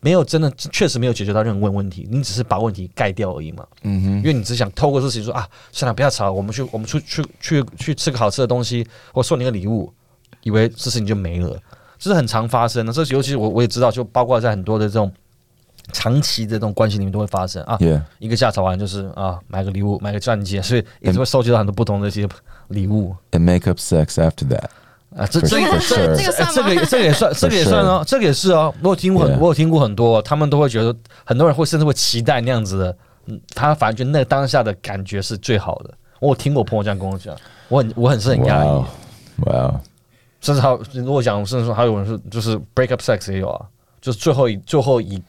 [0.00, 3.66] 没有真的确实没有解决到任何问问题，你只是把问题盖掉而已嘛。
[3.82, 9.92] 嗯哼因为你只想透过事情说啊，算了，不要吵，我们去我们出去去去吃个好吃的东西，或送你个礼物，
[10.42, 11.58] 以为这事情就没了，
[11.98, 12.92] 这是很常发生的。
[12.92, 15.10] 这尤其是我我也知道，就包括在很多的这种
[15.92, 17.78] 长期的这种关系里面都会发生啊。
[18.18, 22.28] 一个架吵完就是啊，买个礼物，买个钻戒， 所以一直会收集到很多不同的一些
[22.68, 23.14] 礼物。
[23.32, 24.64] And make up sex after that。
[25.16, 25.26] 啊。
[25.26, 28.74] 这这个这这个这个也这个也算，这个也算哦，这个也是哦。
[28.82, 35.94] 我有听过很我有听过很多，他们都会觉得很多人会甚至会期待那样子的，嗯，他反而觉得那当下的感觉是最好的。
[36.20, 37.34] 我有听过朋友这样跟我讲，
[37.68, 38.84] 我很我很是很压抑。
[39.46, 39.80] 哇
[40.40, 43.66] 甚至还有如果讲，甚至说还有人是就是 break up sex 也有啊，
[44.00, 45.22] 就是最后一最后一一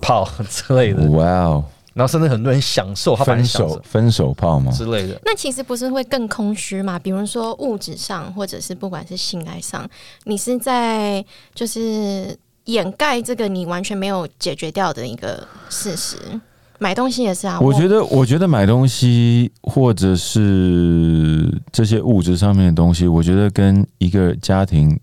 [0.00, 4.72] 炮 之类的，哇哦，然后甚至很多人享受，他分手分手炮吗？
[4.72, 5.20] 之类的。
[5.24, 6.98] 那其实不是会更空虚嘛？
[6.98, 9.88] 比如说物质上，或者是不管是性爱上，
[10.24, 11.24] 你是在
[11.54, 16.16] 就是掩盖这个你完全没有解决掉的一个事实。
[16.80, 24.98] 买东西也是啊，我觉得，我觉得买东西或者是这些物质上面的东西，我觉得跟一个家庭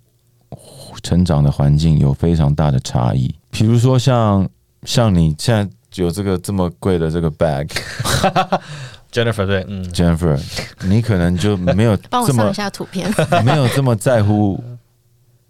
[1.02, 3.34] 成长的环境有非常大的差异。
[3.50, 4.48] 比如说像
[4.84, 10.40] 像你现在有这个这么贵的这个 bag，Jennifer 对，嗯，Jennifer，
[10.84, 13.12] 你可能就没有 帮我上一下图片
[13.46, 14.62] 没有这么在乎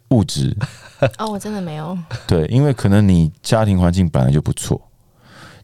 [0.10, 0.56] 物质，
[1.18, 1.98] 哦，我真的没有。
[2.28, 4.82] 对，因为可能你家庭环境本来就不错，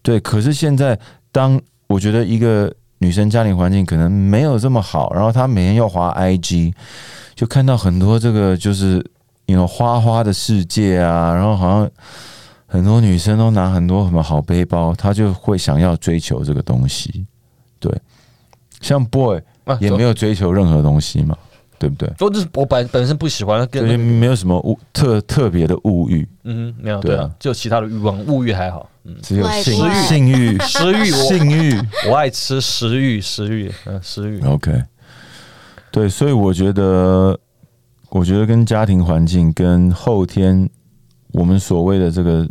[0.02, 0.20] 对。
[0.20, 0.98] 可是现在，
[1.32, 6.74] 当我觉得一个女生家庭环境可能没有这么好，然后她每天要滑 IG，
[7.36, 9.06] 就看到很多这个就是
[9.48, 11.92] 有花花的世界啊，然后好像
[12.68, 17.26] 很多女生都拿很多什么好背包，她就会想要追求这个东西，
[17.80, 17.92] 对。
[18.80, 21.36] 像 boy 啊也没有追求任何东西嘛，
[21.80, 22.08] 对不对？
[22.16, 27.18] 都是我本本身不喜欢，跟对，没有什么物特特别的物欲，嗯没有对啊。
[27.18, 30.04] 对啊，就其他的欲望，物欲还好，嗯，只有性欲。
[30.04, 31.74] 性欲、食欲性欲。
[32.08, 34.84] 我爱吃食欲，食欲，嗯，食欲，OK，
[35.90, 37.40] 对，所以我觉得，
[38.10, 40.70] 我觉得跟家庭环境跟后天
[41.38, 42.48] 我们所谓的这个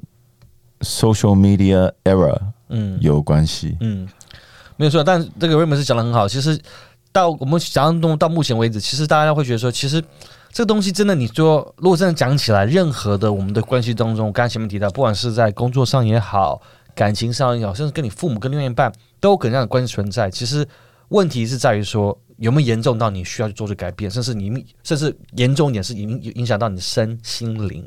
[0.80, 3.76] social media error，嗯有关系。
[3.80, 4.08] 嗯，
[4.76, 5.02] 没有错。
[5.02, 6.56] 但这个 Raymond 是讲的很好，其实
[7.10, 10.00] 到我们想象中到目前为止，其实大家会觉得说，其实
[10.52, 16.62] 这个东西真的，你说如果真的讲起来，任何的我们的关系当中，我刚才前面提到，不管是在工作上也好，
[16.94, 20.30] 感情上也好，甚至跟你父母、跟另外一半，都有可能这样的关系存在。
[20.30, 20.64] 其实
[21.08, 27.84] 问题是在于说，有没有严重到你需要去做出改变，甚至你甚至严重一点是影影响到你的身心灵。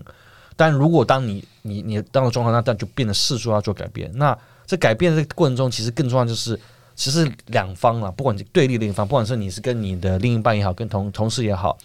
[0.59, 4.11] 但如果当你你你当了状况，那但就变得事出要做改变。
[4.15, 4.37] 那
[4.67, 6.59] 这改变的过程中，其实更重要就是，
[6.97, 11.77] 其实两方啊，不管对立的一方，不管是你是跟你的另一半也好，跟同同事也好，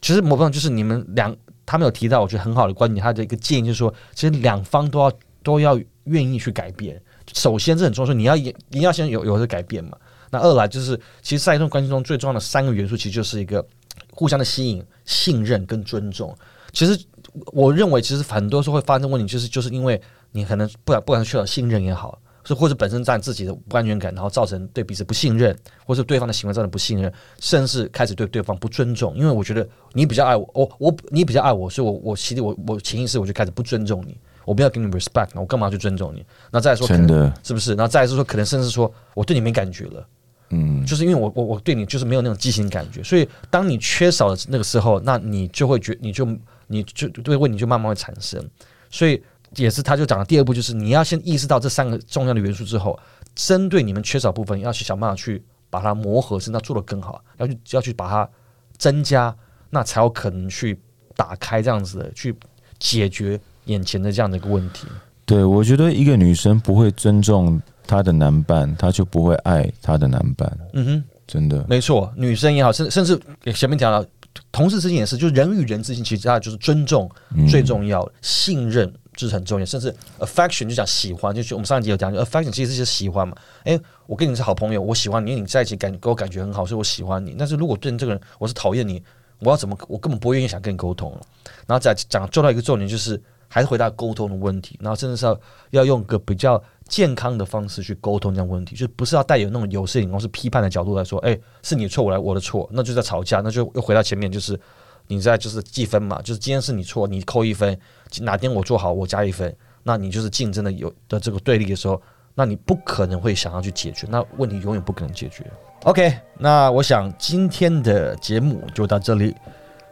[0.00, 1.36] 其实某部分就是你们两，
[1.66, 5.12] 他们有提到我觉得很好的观点，他的一个建议就是说，其实两方都要
[5.42, 7.02] 都要愿意去改变。
[7.32, 9.98] 首先这很重要，说你要也你要先有有这改变嘛。
[10.30, 13.66] 那二来就是，其实在一段关系中最重要的三个元素，其实就是一个
[14.12, 16.32] 互相的吸引、信任跟尊重。
[16.72, 16.98] 其实
[17.46, 20.00] 我认为，其实很多时候会发生问题，就是就是因为
[20.32, 29.16] 你可能不然不管是缺少信任也好，是或者本身在自己的不安全感，然后造成对彼此不信任，或是对方的行为造成不信任，甚至开始对对方不尊重。
[29.16, 36.24] 因为我觉得你比较爱我，我我你比较爱我，所以我我其实我我潜意识我就开始不尊重你，我不要给你 respect，我干嘛去尊重你？
[36.50, 37.74] 那再说，真的，是不是？
[37.74, 40.06] 那再来是说，可能甚至说我对你没感觉了。
[40.50, 46.26] 嗯，就是因为我我我对你就是没有那种激情感觉，所以当你缺少的那个时候，那你就会觉你就
[46.66, 48.42] 你就对问题就慢慢会产生，
[48.90, 49.20] 所以
[49.56, 52.98] 也是他就讲的第二步，就是你要先意识到这三个重要的元素之后，
[53.34, 58.28] 针对你们缺少部分，要去想办法去把它磨合，甚至做得更好，要去要去把它
[58.76, 59.34] 增加，
[59.70, 60.78] 那才有可能去
[61.16, 62.34] 打开这样子的去
[62.78, 64.86] 解决眼前的这样的一个问题。
[65.26, 71.04] 对我觉得一个女生不会尊重她的男伴，她就不会爱她的男伴，嗯哼。
[71.26, 71.64] 真的。
[71.66, 73.18] 没错，女生也好，甚甚至
[73.54, 74.06] 前面讲了，
[74.52, 83.34] 同事之间也是，就是人与人之间，其实大家就是尊重嗯最重要，信任这是很重要，甚至 affection 就讲喜欢，就是我们上一集有讲，affection 其实是喜欢嘛。
[83.64, 87.34] 诶，我跟你是好朋友，我喜欢你，你在一起感给我感觉很好，所以我喜欢你。
[87.38, 89.02] 但是如果对这个人我是讨厌你，
[89.38, 89.74] 我要怎么？
[89.88, 91.20] 我根本不会愿意想跟你沟通了。
[91.66, 93.18] 然后再讲做到一个重点，就是
[93.54, 95.38] 还是回答沟通的问题，然后甚至是要
[95.70, 104.58] 要用个比较健康的方式去沟通这样问题，就不是要带有那种有色眼光、是批判的角度来说，诶，是你错，我来我的错，那就在吵架，那就又回到前面，就是
[105.06, 107.78] 你在就是计分嘛，就是今天是你错，你扣一分，
[108.22, 112.02] 哪天我做好我加一分，那你就是竞争的有的这个对立的时候，
[112.34, 115.48] 那你不可能会想要去解决，那问题永远不可能解决。
[115.84, 119.32] OK，那我想今天的节目就到这里。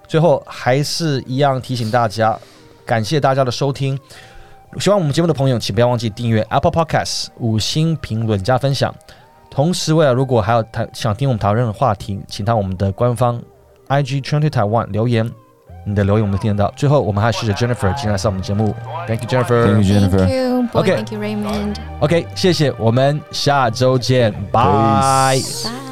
[0.09, 2.39] 最后还是一样提醒大家，
[2.87, 3.99] 感谢大家的收听。
[4.79, 8.95] 喜欢我们节目的朋友，请不要忘记订阅 Apple Podcast，五星评论加分享。
[9.51, 13.39] 同时，未来如果还有谈想听我们讨论的话题，请到我们的官方
[13.89, 15.31] IG Twenty Taiwan 留言，
[15.85, 16.73] 你的留言我们听得到。
[16.75, 18.75] 最后，我们还谢谢 Jennifer 今天来上我们节目
[19.07, 19.67] ，Thank you Jennifer。
[19.67, 20.19] Thank you Jennifer。
[20.19, 20.83] Thank you, boy.
[20.83, 20.97] Okay.
[20.97, 21.77] Thank you, Raymond.
[22.01, 25.92] OK，谢谢，我们下周见，拜。